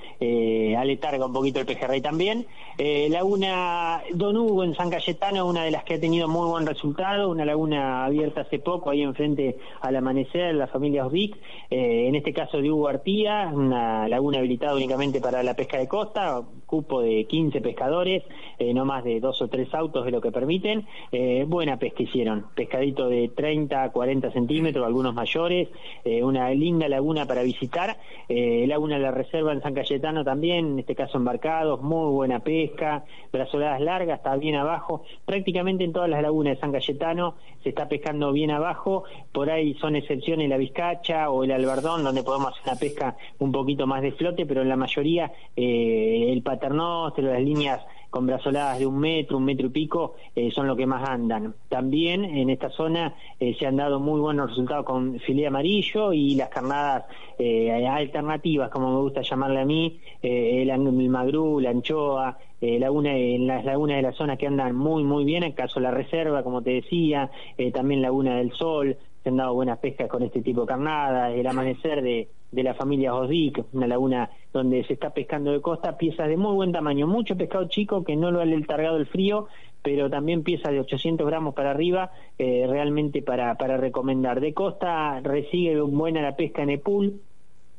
[0.76, 2.46] aletarga un poquito el pejerrey también.
[2.76, 7.30] laguna Don Hugo en San Cayetano, una de las que ha tenido muy buen resultado,
[7.30, 11.36] una laguna abierta hace poco, ahí enfrente al amanecer, la familia Osvic,
[11.70, 13.11] en este caso de Hugo Artí
[13.52, 18.22] una laguna habilitada únicamente para la pesca de costa, cupo de 15 pescadores,
[18.58, 20.86] eh, no más de dos o tres autos de lo que permiten.
[21.10, 25.68] Eh, buena pesca hicieron, pescadito de 30 a 40 centímetros, algunos mayores,
[26.04, 27.98] eh, una linda laguna para visitar.
[28.28, 33.04] laguna de la Reserva en San Cayetano también, en este caso embarcados, muy buena pesca,
[33.30, 35.02] brazoladas largas, está bien abajo.
[35.26, 39.74] Prácticamente en todas las lagunas de San Cayetano se está pescando bien abajo, por ahí
[39.74, 43.01] son excepciones la Vizcacha o el Albardón, donde podemos hacer una pesca
[43.38, 47.80] un poquito más de flote, pero en la mayoría eh, el paternóster, las líneas
[48.10, 51.54] con brazoladas de un metro, un metro y pico, eh, son lo que más andan.
[51.70, 56.34] También en esta zona eh, se han dado muy buenos resultados con filé amarillo y
[56.34, 57.04] las carnadas
[57.38, 63.64] alternativas, como me gusta llamarle a mí, el, el magrú, la anchoa, laguna, en las
[63.64, 66.70] lagunas de la zona que andan muy, muy bien, en caso la reserva, como te
[66.70, 67.32] decía,
[67.72, 71.46] también Laguna del Sol, se han dado buenas pescas con este tipo de carnadas, el
[71.46, 76.28] amanecer de, de la familia Osdic, una laguna donde se está pescando de costa, piezas
[76.28, 79.48] de muy buen tamaño, mucho pescado chico que no lo ha letargado el frío,
[79.82, 84.40] pero también piezas de 800 gramos para arriba, eh, realmente para, para recomendar.
[84.40, 87.20] De costa recibe buena la pesca en el pool,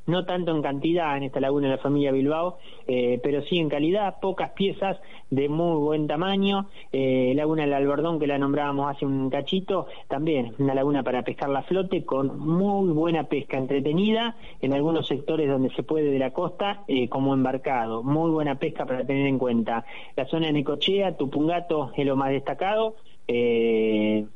[0.06, 3.70] no tanto en cantidad en esta laguna de la familia Bilbao, eh, pero sí en
[3.70, 4.98] calidad, pocas piezas
[5.30, 6.68] de muy buen tamaño.
[6.92, 11.50] Eh, laguna del Albardón, que la nombrábamos hace un cachito, también una laguna para pescar
[11.50, 16.32] la flote con muy buena pesca entretenida en algunos sectores donde se puede de la
[16.32, 18.04] costa eh, como embarcado.
[18.04, 19.86] Muy buena pesca para tener en cuenta.
[20.16, 22.96] La zona de Necochea, Tupungato es lo más destacado.
[23.26, 24.30] en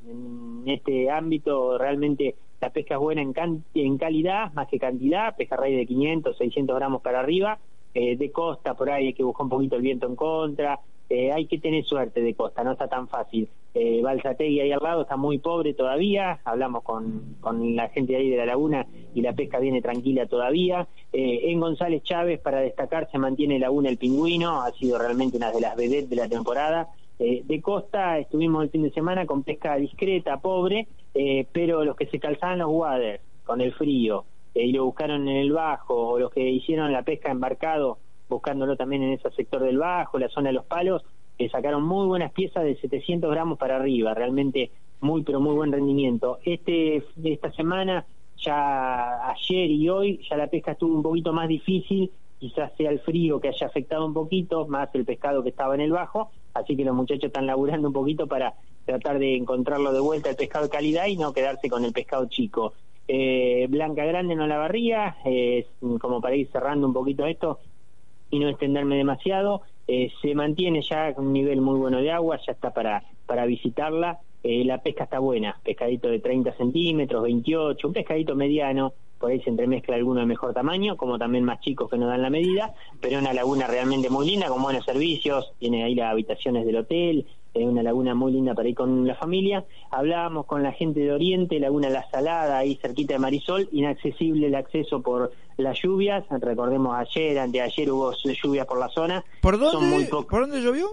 [0.65, 6.37] este ámbito realmente la pesca es buena en, calidad más que cantidad, pejerrey de 500,
[6.37, 7.59] 600 gramos para arriba,
[7.93, 10.79] eh, de costa por ahí hay que buscar un poquito el viento en contra,
[11.09, 13.47] eh, hay que tener suerte de costa, no está tan fácil.
[13.73, 18.19] Eh, Balsategui ahí al lado está muy pobre todavía, hablamos con, con la gente de
[18.19, 20.87] ahí de la laguna y la pesca viene tranquila todavía.
[21.13, 25.51] Eh, en González Chávez, para destacar, se mantiene Laguna El Pingüino, ha sido realmente una
[25.51, 26.89] de las vedettes de la temporada.
[27.19, 31.95] Eh, de costa estuvimos el fin de semana con pesca discreta, pobre, eh, pero los
[31.95, 35.95] que se calzaban los waders con el frío eh, y lo buscaron en el bajo,
[35.95, 37.97] o los que hicieron la pesca embarcado
[38.29, 41.03] buscándolo también en ese sector del bajo, la zona de los palos,
[41.51, 46.39] sacaron muy buenas piezas de 700 gramos para arriba, realmente muy pero muy buen rendimiento.
[46.43, 48.05] Este esta semana
[48.37, 52.99] ya ayer y hoy ya la pesca estuvo un poquito más difícil quizás sea el
[52.99, 56.75] frío que haya afectado un poquito, más el pescado que estaba en el bajo, así
[56.75, 58.53] que los muchachos están laburando un poquito para
[58.85, 62.25] tratar de encontrarlo de vuelta el pescado de calidad y no quedarse con el pescado
[62.27, 62.73] chico.
[63.07, 65.17] Eh, Blanca Grande no la barría,
[65.99, 67.59] como para ir cerrando un poquito esto
[68.29, 72.51] y no extenderme demasiado, eh, se mantiene ya un nivel muy bueno de agua, ya
[72.51, 77.93] está para, para visitarla, eh, la pesca está buena, pescadito de 30 centímetros, 28, un
[77.93, 81.97] pescadito mediano, por ahí se entremezcla alguno de mejor tamaño, como también más chicos que
[81.97, 85.95] no dan la medida, pero una laguna realmente muy linda, con buenos servicios, tiene ahí
[85.95, 89.65] las habitaciones del hotel, es una laguna muy linda para ir con la familia.
[89.89, 94.55] Hablábamos con la gente de Oriente, Laguna La Salada, ahí cerquita de Marisol, inaccesible el
[94.55, 99.25] acceso por las lluvias, recordemos ayer, anteayer hubo lluvias por la zona.
[99.41, 100.87] ¿Por dónde, ¿por dónde llovió?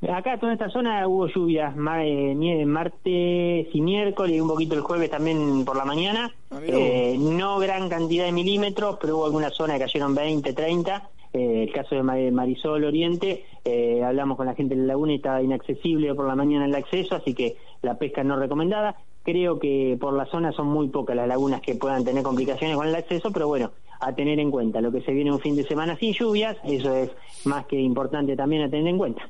[0.00, 5.10] Acá, toda esta zona hubo lluvias eh, martes y miércoles y un poquito el jueves
[5.10, 6.32] también por la mañana.
[6.52, 11.10] Ah, eh, no gran cantidad de milímetros, pero hubo alguna zona que cayeron 20, 30.
[11.32, 15.16] Eh, el caso de Marisol Oriente, eh, hablamos con la gente de la laguna y
[15.16, 18.96] estaba inaccesible por la mañana el acceso, así que la pesca no recomendada.
[19.24, 22.86] Creo que por la zona son muy pocas las lagunas que puedan tener complicaciones con
[22.86, 24.80] el acceso, pero bueno, a tener en cuenta.
[24.80, 27.10] Lo que se viene un fin de semana sin lluvias, eso es
[27.44, 29.28] más que importante también a tener en cuenta.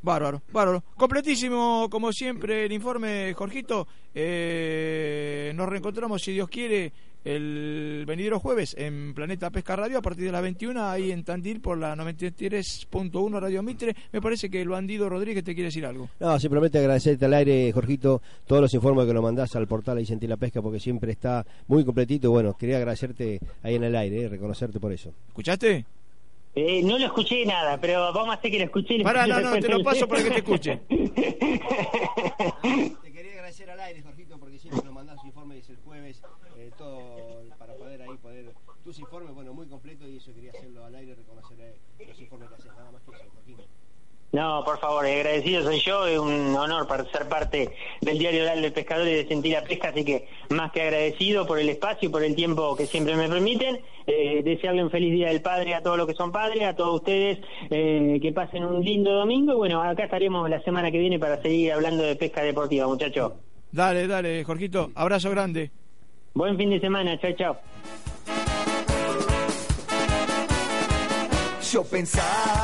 [0.00, 0.84] Bárbaro, bárbaro.
[0.96, 3.86] Completísimo, como siempre, el informe, Jorgito.
[4.14, 6.92] Eh, nos reencontramos, si Dios quiere,
[7.24, 11.60] el venidero jueves en Planeta Pesca Radio a partir de las 21, ahí en Tandil
[11.60, 13.94] por la 93.1 Radio Mitre.
[14.12, 16.08] Me parece que el bandido Rodríguez te quiere decir algo.
[16.20, 20.06] No, simplemente agradecerte al aire, Jorgito, todos los informes que lo mandás al portal ahí
[20.06, 22.30] Sentir la Pesca porque siempre está muy completito.
[22.30, 25.12] Bueno, quería agradecerte ahí en el aire, eh, reconocerte por eso.
[25.28, 25.84] ¿Escuchaste?
[26.60, 29.00] Eh, no lo escuché nada, pero vamos a hacer que lo escuché.
[29.04, 30.76] Pará, no, no, te lo paso para que te escuche.
[30.88, 31.12] te
[33.12, 36.20] quería agradecer al aire, Jorgito, porque siempre nos mandás informes el jueves,
[36.56, 38.52] eh, todo para poder ahí poder
[38.82, 41.76] tus informes, bueno, muy completo y eso quería hacerlo al aire, reconocer eh,
[42.08, 43.62] los informes que haces, nada más que eso, Jorgito.
[44.30, 47.70] No, por favor, agradecido soy yo, es un honor para ser parte
[48.02, 51.46] del diario oral del pescador y de sentir la pesca, así que más que agradecido
[51.46, 55.12] por el espacio y por el tiempo que siempre me permiten, eh, desearle un feliz
[55.12, 57.38] Día del Padre a todos los que son padres, a todos ustedes,
[57.70, 61.40] eh, que pasen un lindo domingo y bueno, acá estaremos la semana que viene para
[61.40, 63.32] seguir hablando de pesca deportiva, muchachos.
[63.72, 65.70] Dale, dale, Jorgito, abrazo grande.
[66.34, 67.56] Buen fin de semana, chao, chao.
[71.72, 72.57] Yo pensaba.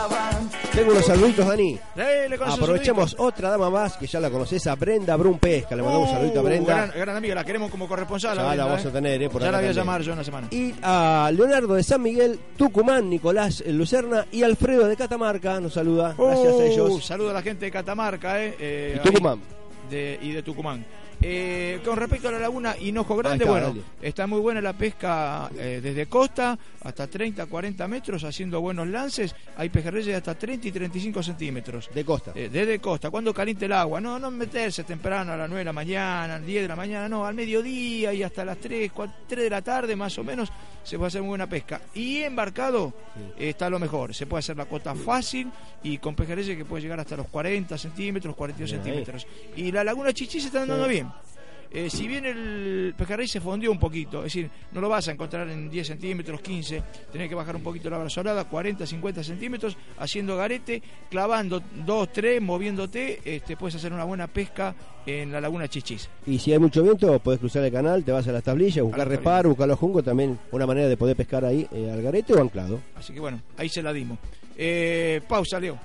[0.75, 1.79] Tengo unos saluditos, Dani.
[2.47, 5.77] Aprovechemos otra dama más que ya la conoces, a Brenda Brun Pesca.
[5.77, 6.87] Le mandamos un saludito a uh, Brenda.
[6.87, 8.37] Gran, amiga, la queremos como corresponsal.
[8.37, 10.49] Ya la, vamos a tener, eh, por Ya la voy a llamar yo una semana.
[10.51, 15.61] Y a Leonardo de San Miguel, Tucumán, Nicolás Lucerna y Alfredo de Catamarca.
[15.61, 16.17] Nos saluda.
[16.19, 17.05] Gracias a uh, ellos.
[17.05, 18.57] Saludo a la gente de Catamarca, eh.
[18.59, 19.41] eh Tucumán.
[19.93, 20.85] y de Tucumán.
[21.27, 25.81] Eh, con respecto a la laguna Hinojo Grande, bueno, está muy buena la pesca eh,
[25.83, 29.35] desde costa hasta 30, 40 metros, haciendo buenos lances.
[29.57, 31.89] Hay pejerreyes de hasta 30 y 35 centímetros.
[31.95, 32.33] De costa.
[32.35, 33.11] Eh, desde costa.
[33.11, 36.29] Cuando caliente el agua, no, no meterse temprano a las 9 de la mañana, a
[36.29, 38.93] las 10 de la mañana, no, al mediodía y hasta las 3,
[39.27, 40.53] 3 de la tarde más o menos
[40.85, 41.81] se puede hacer muy buena pesca.
[41.95, 42.93] Y embarcado
[43.39, 44.15] está lo mejor.
[44.15, 45.51] Se puede hacer la cota fácil
[45.83, 49.27] y con pejerreyes que puede llegar hasta los 40 centímetros, 42 centímetros.
[49.57, 51.09] Y la laguna Chichi se está andando bien.
[51.75, 55.11] Eh, si bien el pejerrey se fondió un poquito, es decir, no lo vas a
[55.11, 59.77] encontrar en 10 centímetros, 15, tenés que bajar un poquito la brazolada, 40, 50 centímetros,
[59.99, 64.73] haciendo garete, clavando 2, 3, moviéndote, este, puedes hacer una buena pesca
[65.05, 66.09] en la laguna Chichis.
[66.29, 69.09] Y si hay mucho viento, puedes cruzar el canal, te vas a las tablillas, buscar
[69.09, 72.41] reparo, buscar los jungos, también una manera de poder pescar ahí eh, al garete o
[72.41, 72.81] anclado.
[72.95, 74.21] Así que bueno, ahí se la dimos.
[74.57, 75.77] Eh, pausa, Leo.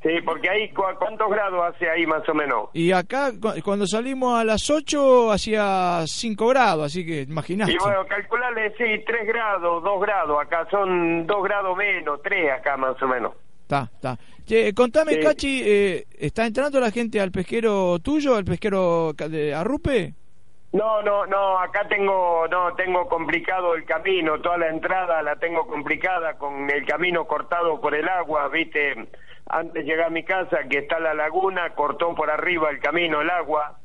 [0.02, 2.70] Sí, porque ahí, ¿cuántos grados hace ahí más o menos?
[2.72, 3.32] Y acá,
[3.62, 7.72] cuando salimos a las 8, hacía 5 grados, así que imagínate.
[7.72, 12.78] Y bueno, calcularle, sí, 3 grados, 2 grados, acá son 2 grados menos, 3 acá
[12.78, 13.34] más o menos.
[13.62, 14.72] Está, está.
[14.74, 20.14] contame, Cachi, eh, ¿está entrando la gente al pesquero tuyo, al pesquero de Arrupe?
[20.72, 25.66] No, no, no, acá tengo, no, tengo complicado el camino, toda la entrada la tengo
[25.66, 29.08] complicada con el camino cortado por el agua, viste
[29.50, 33.20] antes de llegar a mi casa, que está la laguna, cortó por arriba el camino,
[33.20, 33.78] el agua.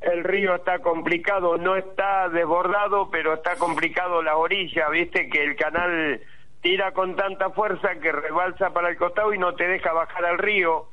[0.00, 5.56] El río está complicado, no está desbordado, pero está complicado la orilla, viste que el
[5.56, 6.20] canal
[6.60, 10.38] tira con tanta fuerza que rebalsa para el costado y no te deja bajar al
[10.38, 10.88] río.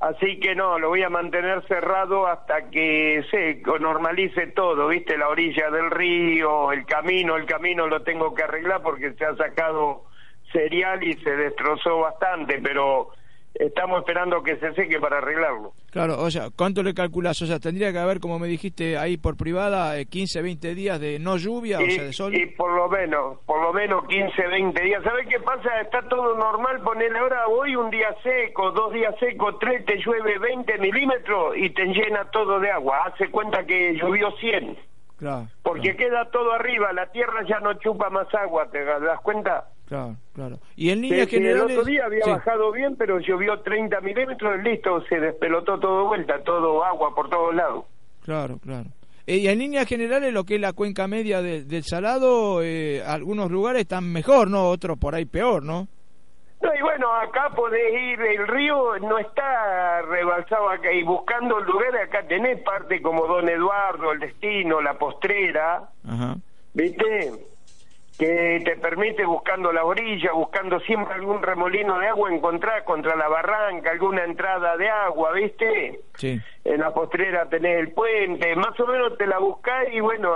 [0.00, 5.28] Así que no, lo voy a mantener cerrado hasta que se normalice todo, viste, la
[5.28, 10.04] orilla del río, el camino, el camino lo tengo que arreglar porque se ha sacado
[10.52, 13.10] cereal y se destrozó bastante, pero
[13.60, 15.72] estamos esperando que se seque para arreglarlo.
[15.90, 17.40] Claro, o sea, ¿cuánto le calculas?
[17.42, 21.00] O sea, tendría que haber, como me dijiste ahí por privada, 15, eh, 20 días
[21.00, 22.34] de no lluvia, o sea, de sol.
[22.34, 25.02] Y por lo menos, por lo menos 15, 20 días.
[25.04, 25.80] ¿Sabes qué pasa?
[25.80, 30.38] Está todo normal, ponele ahora hoy un día seco, dos días secos, tres, te llueve
[30.38, 33.04] 20 milímetros y te llena todo de agua.
[33.06, 34.78] Hace cuenta que llovió 100.
[35.18, 35.48] Claro.
[35.62, 39.66] Porque queda todo arriba, la tierra ya no chupa más agua, ¿te das cuenta?
[39.90, 40.60] Claro, claro.
[40.76, 41.64] Y en líneas generales...
[41.64, 46.40] El otro día había bajado bien, pero llovió 30 milímetros, listo, se despelotó todo vuelta,
[46.44, 47.86] todo agua por todos lados.
[48.24, 48.86] Claro, claro.
[49.26, 53.50] Eh, y en líneas generales, lo que es la cuenca media del Salado, eh, algunos
[53.50, 54.68] lugares están mejor, ¿no?
[54.68, 55.88] Otros por ahí peor, ¿no?
[56.62, 62.02] No, y bueno, acá podés ir, el río no está rebalsado acá, y buscando lugares
[62.06, 65.88] acá tenés parte como Don Eduardo, El Destino, La Postrera,
[66.74, 67.32] ¿viste?
[68.20, 73.26] Que te permite buscando la orilla, buscando siempre algún remolino de agua, encontrar contra la
[73.28, 76.00] barranca, alguna entrada de agua, ¿viste?
[76.16, 76.38] Sí.
[76.62, 80.34] En La Postrera tenés el puente, más o menos te la buscás y bueno,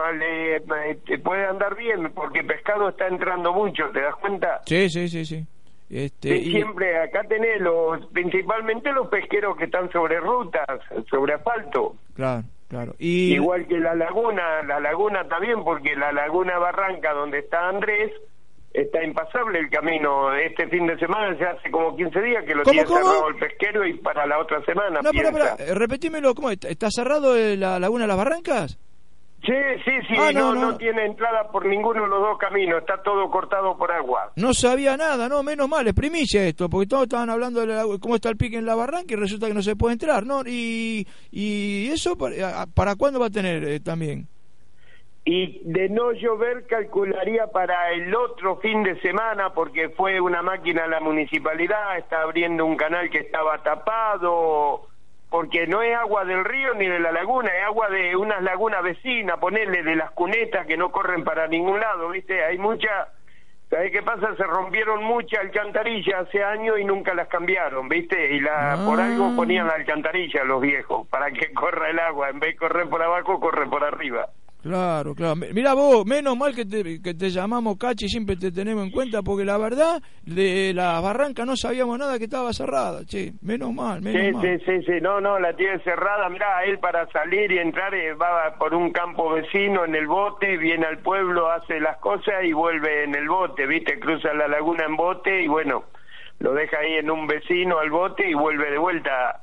[1.06, 4.62] te puede andar bien, porque pescado está entrando mucho, ¿te das cuenta?
[4.64, 5.46] Sí, sí, sí, sí.
[5.90, 10.80] Este, Siempre acá tenés los, principalmente los pesqueros que están sobre rutas,
[11.10, 11.96] sobre asfalto.
[12.14, 12.94] Claro, claro.
[12.98, 13.34] Y...
[13.34, 18.12] Igual que la laguna, la laguna también, porque la laguna Barranca donde está Andrés,
[18.74, 20.34] está impasable el camino.
[20.34, 23.86] Este fin de semana ya hace como 15 días que lo tiene cerrado el pesquero
[23.86, 25.00] y para la otra semana.
[25.02, 28.78] No, pero, pero, eh, repetímelo, ¿cómo está cerrado la laguna de las Barrancas?
[29.44, 29.52] Sí,
[29.84, 33.30] sí, sí, ah, no, no, tiene entrada por ninguno de los dos caminos, está todo
[33.30, 34.32] cortado por agua.
[34.36, 38.14] No sabía nada, no, menos mal, es primicia esto, porque todos estaban hablando de cómo
[38.14, 40.40] está el pique en la barranca y resulta que no se puede entrar, ¿no?
[40.46, 44.28] Y, y eso, ¿para, para cuándo va a tener eh, también?
[45.26, 50.86] Y de no llover calcularía para el otro fin de semana, porque fue una máquina
[50.86, 54.88] la municipalidad, está abriendo un canal que estaba tapado
[55.34, 58.84] porque no es agua del río ni de la laguna, es agua de unas lagunas
[58.84, 62.44] vecinas, ponerle de las cunetas que no corren para ningún lado, ¿viste?
[62.44, 63.08] Hay mucha,
[63.68, 64.36] ¿sabes qué pasa?
[64.36, 68.32] Se rompieron muchas alcantarillas hace años y nunca las cambiaron, ¿viste?
[68.32, 69.32] Y la, por algo ah.
[69.34, 73.02] ponían la alcantarilla los viejos, para que corra el agua, en vez de correr por
[73.02, 74.28] abajo, corre por arriba.
[74.64, 75.36] Claro, claro.
[75.52, 79.20] Mira vos, menos mal que te, que te llamamos Cachi, siempre te tenemos en cuenta,
[79.20, 84.00] porque la verdad, de la barranca no sabíamos nada que estaba cerrada, che, menos mal,
[84.00, 84.42] menos sí, mal.
[84.42, 88.14] Sí, sí, sí, no, no, la tiene cerrada, mirá, él para salir y entrar eh,
[88.14, 92.54] va por un campo vecino en el bote, viene al pueblo, hace las cosas y
[92.54, 95.84] vuelve en el bote, viste, cruza la laguna en bote y bueno,
[96.38, 99.42] lo deja ahí en un vecino al bote y vuelve de vuelta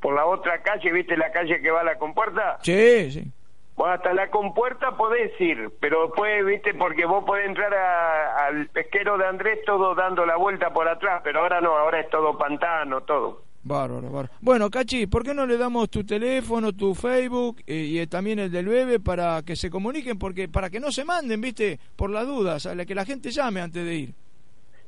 [0.00, 2.58] por la otra calle, viste la calle que va a la compuerta.
[2.62, 3.32] Sí, sí
[3.78, 9.16] bueno, hasta la compuerta podés ir, pero después, viste, porque vos podés entrar al pesquero
[9.16, 13.02] de Andrés todo dando la vuelta por atrás, pero ahora no, ahora es todo pantano,
[13.02, 13.42] todo.
[13.62, 14.28] Bárbaro, bárbaro.
[14.40, 18.50] Bueno, Cachi, ¿por qué no le damos tu teléfono, tu Facebook eh, y también el
[18.50, 20.18] del bebé para que se comuniquen?
[20.18, 23.30] Porque para que no se manden, viste, por las dudas, a la que la gente
[23.30, 24.08] llame antes de ir.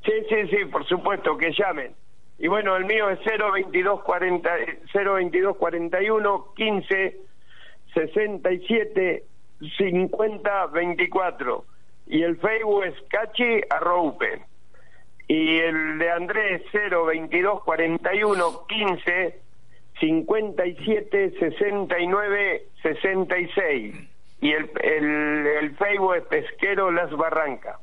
[0.03, 1.93] Sí, sí, sí, por supuesto, que llamen.
[2.39, 4.49] Y bueno, el mío es 02240,
[4.93, 7.30] 02241 15
[7.93, 9.23] 67
[9.77, 11.65] 50 24
[12.07, 14.41] y el Facebook es Cachi Arroupe.
[15.27, 19.39] Y el de Andrés 0 22 41 15
[19.99, 23.95] 57 69 66
[24.41, 27.77] y el, el, el Facebook es Pesquero Las Barrancas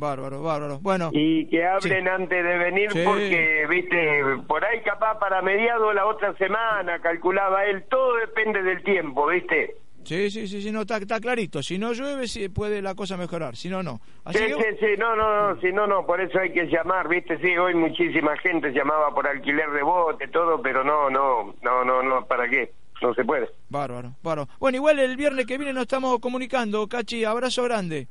[0.00, 0.78] Bárbaro, bárbaro.
[0.80, 1.10] Bueno.
[1.12, 6.34] Y que hablen antes de venir porque, viste, por ahí capaz para mediados la otra
[6.38, 9.76] semana, calculaba él, todo depende del tiempo, viste.
[10.02, 11.62] Sí, sí, sí, sí, no, está, está clarito.
[11.62, 13.56] Si no llueve, sí, puede la cosa mejorar.
[13.56, 14.00] Si no, no.
[14.32, 17.38] sí, sí, sí, no, no, no, si no, no, por eso hay que llamar, viste,
[17.38, 22.02] sí, hoy muchísima gente llamaba por alquiler de bote, todo, pero no, no, no, no,
[22.02, 22.72] no, ¿para qué?
[23.02, 23.50] No se puede.
[23.68, 24.48] Bárbaro, bárbaro.
[24.58, 28.08] Bueno, igual el viernes que viene nos estamos comunicando, Cachi, abrazo grande.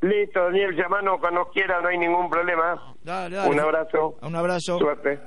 [0.00, 2.94] Listo, Daniel, llamanos cuando quiera, no hay ningún problema.
[3.02, 3.50] Dale, dale.
[3.50, 4.16] Un abrazo.
[4.22, 4.78] Un abrazo.
[4.78, 5.18] Suerte.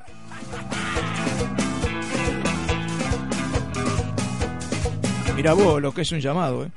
[5.35, 6.71] Mira vos lo que es un llamado, ¿eh?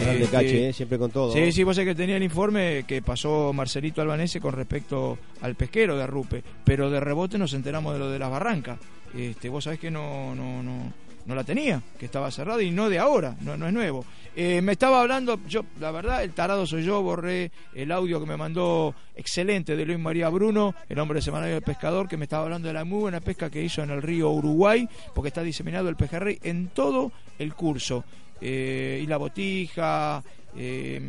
[0.00, 0.72] Grande cache, ¿eh?
[0.72, 1.32] siempre con todo.
[1.32, 5.54] Sí, sí, vos sabés que tenía el informe que pasó Marcelito Albanese con respecto al
[5.54, 8.78] pesquero de Arrupe, pero de rebote nos enteramos de lo de las barrancas.
[9.16, 10.92] Este, vos sabés que no, no, no,
[11.26, 14.04] no la tenía, que estaba cerrado y no de ahora, no, no es nuevo.
[14.34, 18.26] Eh, me estaba hablando, yo, la verdad, el tarado soy yo, borré el audio que
[18.26, 22.24] me mandó excelente de Luis María Bruno, el hombre de Semanario del Pescador, que me
[22.24, 25.42] estaba hablando de la muy buena pesca que hizo en el río Uruguay, porque está
[25.42, 28.04] diseminado el pejerrey en todo el curso.
[28.40, 30.22] Eh, y la botija,
[30.56, 31.00] eh,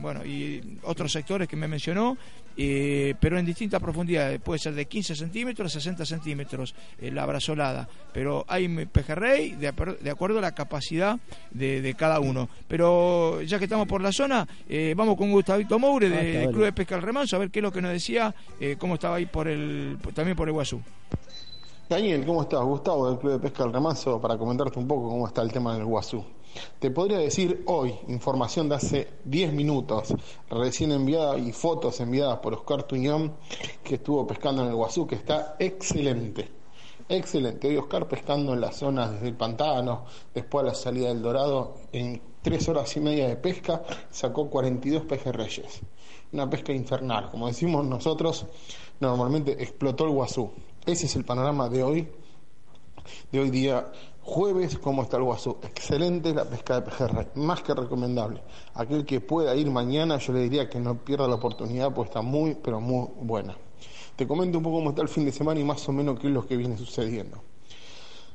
[0.00, 2.16] bueno, y otros sectores que me mencionó,
[2.56, 7.88] eh, pero en distintas profundidades, puede ser de 15 centímetros a 60 centímetros la brazolada,
[8.12, 11.18] pero hay pejerrey de, de acuerdo a la capacidad
[11.50, 12.48] de, cada uno.
[12.68, 14.46] Pero ya que estamos por la zona,
[14.96, 17.62] vamos con Gustavito Moure ah, del Club de Pesca del Remanso a ver qué es
[17.62, 18.34] lo que nos decía,
[18.78, 20.80] cómo estaba ahí por el, también por el Guazú.
[21.90, 22.62] Daniel, ¿cómo estás?
[22.62, 25.74] Gustavo del Club de Pesca del Remanso para comentarte un poco cómo está el tema
[25.74, 26.24] del Guazú.
[26.78, 30.14] Te podría decir hoy, información de hace 10 minutos,
[30.48, 33.34] recién enviada y fotos enviadas por Oscar Tuñón,
[33.84, 36.48] que estuvo pescando en el Guazú, que está excelente.
[37.08, 37.68] Excelente.
[37.68, 41.74] Hoy Oscar pescando en las zonas desde el pantano, después a la salida del Dorado,
[41.92, 45.80] en tres horas y media de pesca, sacó 42 pejerreyes.
[46.32, 48.46] Una pesca infernal, como decimos nosotros,
[49.00, 50.52] normalmente explotó el guazú.
[50.86, 52.08] Ese es el panorama de hoy,
[53.32, 53.90] de hoy día
[54.22, 55.56] jueves, ¿cómo está el guazú?
[55.62, 58.42] Excelente la pesca de pejerrey, más que recomendable.
[58.74, 62.22] Aquel que pueda ir mañana, yo le diría que no pierda la oportunidad, pues está
[62.22, 63.56] muy, pero muy buena.
[64.16, 66.28] Te comento un poco cómo está el fin de semana y más o menos qué
[66.28, 67.42] es lo que viene sucediendo.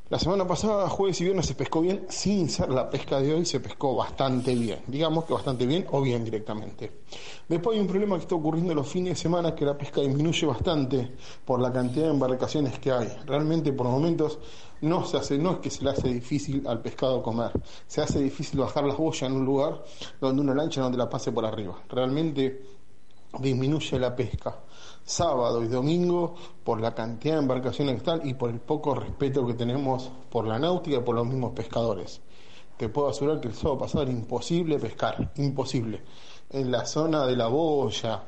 [0.08, 3.44] La semana pasada, jueves y viernes, se pescó bien, sin ser la pesca de hoy,
[3.44, 4.82] se pescó bastante bien.
[4.86, 6.92] Digamos que bastante bien o bien directamente.
[7.50, 10.46] Después hay un problema que está ocurriendo los fines de semana, que la pesca disminuye
[10.46, 11.12] bastante
[11.44, 13.12] por la cantidad de embarcaciones que hay.
[13.26, 14.38] Realmente por momentos
[14.82, 17.52] no se hace, no es que se le hace difícil al pescado comer,
[17.88, 19.84] se hace difícil bajar las boyas en un lugar
[20.20, 21.78] donde una lancha no te la pase por arriba.
[21.90, 22.62] Realmente
[23.40, 24.60] disminuye la pesca
[25.06, 29.46] sábado y domingo por la cantidad de embarcaciones que están y por el poco respeto
[29.46, 32.22] que tenemos por la náutica y por los mismos pescadores.
[32.78, 36.02] Te puedo asegurar que el sábado pasado era imposible pescar, imposible.
[36.50, 38.24] En la zona de la boya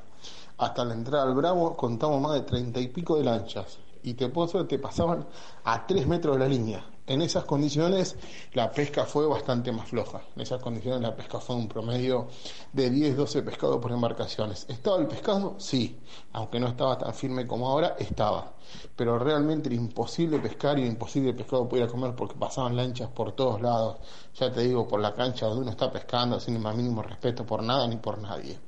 [0.57, 3.79] hasta la entrada al Bravo contamos más de treinta y pico de lanchas
[4.09, 5.27] y te puedo te pasaban
[5.63, 8.17] a tres metros de la línea en esas condiciones
[8.53, 10.21] la pesca fue bastante más floja.
[10.35, 12.27] En esas condiciones la pesca fue un promedio
[12.73, 14.65] de 10-12 pescados por embarcaciones.
[14.67, 15.55] ¿Estaba el pescado?
[15.57, 15.97] Sí.
[16.33, 18.53] Aunque no estaba tan firme como ahora, estaba.
[18.95, 23.31] Pero realmente era imposible pescar y imposible el pescado pudiera comer porque pasaban lanchas por
[23.31, 23.97] todos lados.
[24.35, 27.45] Ya te digo, por la cancha donde uno está pescando sin el más mínimo respeto
[27.45, 28.66] por nada ni por nadie.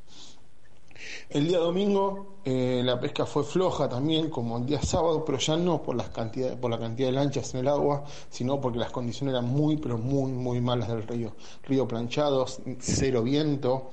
[1.29, 5.55] El día domingo eh, la pesca fue floja también, como el día sábado, pero ya
[5.55, 8.91] no por, las cantidades, por la cantidad de lanchas en el agua, sino porque las
[8.91, 11.35] condiciones eran muy, pero muy, muy malas del río.
[11.63, 12.45] Río planchado,
[12.79, 13.91] cero viento,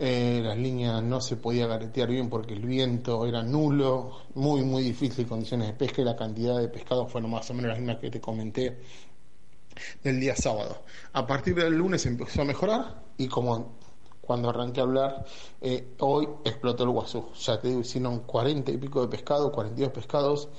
[0.00, 4.84] eh, las líneas no se podía garetear bien porque el viento era nulo, muy, muy
[4.84, 7.98] difícil condiciones de pesca y la cantidad de pescado fueron más o menos las mismas
[7.98, 8.78] que te comenté
[10.04, 10.82] del día sábado.
[11.12, 13.72] A partir del lunes empezó a mejorar y como
[14.28, 15.24] cuando arranqué a hablar,
[15.62, 17.30] eh, hoy explotó el guazú.
[17.40, 20.50] Ya te digo, hicieron 40 y pico de pescado, 42 pescados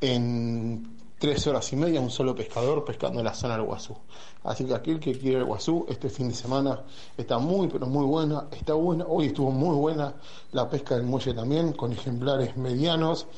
[0.00, 3.94] en tres horas y media, un solo pescador pescando en la zona del guazú.
[4.42, 6.82] Así que aquel que quiere el guazú, este fin de semana
[7.16, 9.04] está muy, pero muy buena, está buena.
[9.06, 10.12] Hoy estuvo muy buena
[10.50, 13.28] la pesca del muelle también, con ejemplares medianos.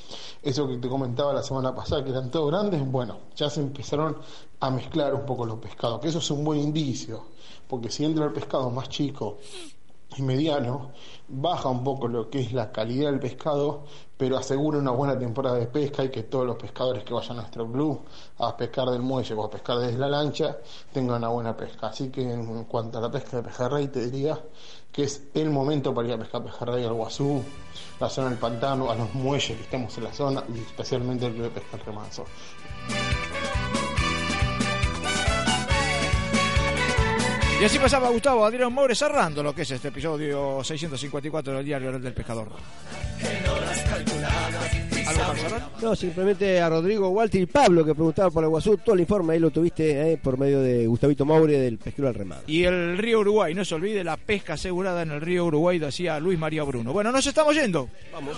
[0.43, 4.17] Eso que te comentaba la semana pasada, que eran todos grandes, bueno, ya se empezaron
[4.59, 7.37] a mezclar un poco los pescados, que eso es un buen indicio
[7.69, 9.39] porque si entra el pescado más chico
[10.17, 10.93] y mediano,
[11.29, 13.85] baja un poco lo que es la calidad del pescado,
[14.17, 17.43] pero asegura una buena temporada de pesca y que todos los pescadores que vayan a
[17.43, 18.01] nuestro club
[18.39, 20.57] a pescar del muelle o a pescar desde la lancha
[20.93, 21.89] tengan una buena pesca.
[21.89, 24.41] Así que en cuanto a la pesca de pejerrey, te diría
[24.91, 27.43] que es el momento para ir a pescar pejerrey al Guazú,
[28.01, 31.35] la zona del pantano, a los muelles que estamos en la zona y especialmente el
[31.35, 32.25] club de pesca el remanso.
[37.61, 41.99] Y así pasaba Gustavo Adrián Moure cerrando lo que es este episodio 654 del Diario
[41.99, 42.49] del Pescador.
[45.81, 49.35] No, simplemente a Rodrigo, Walter y Pablo que preguntaban por el Guazú, todo el informe
[49.35, 52.43] ahí lo tuviste eh, por medio de Gustavito Maure del Pesquero al Remado.
[52.47, 56.21] Y el río Uruguay, no se olvide la pesca asegurada en el río Uruguay, decía
[56.21, 56.93] Luis María Bruno.
[56.93, 57.89] Bueno, nos estamos yendo.
[58.13, 58.37] Vamos.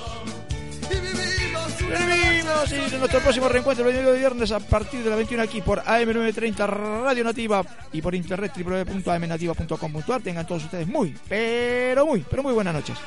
[1.88, 5.82] Vivimos y nuestro próximo reencuentro el de viernes a partir de la 21 aquí por
[5.82, 6.66] AM930
[7.02, 10.20] Radio Nativa y por internet www.amnativa.com.ar.
[10.20, 12.98] Tengan todos ustedes muy, pero muy, pero muy buenas noches.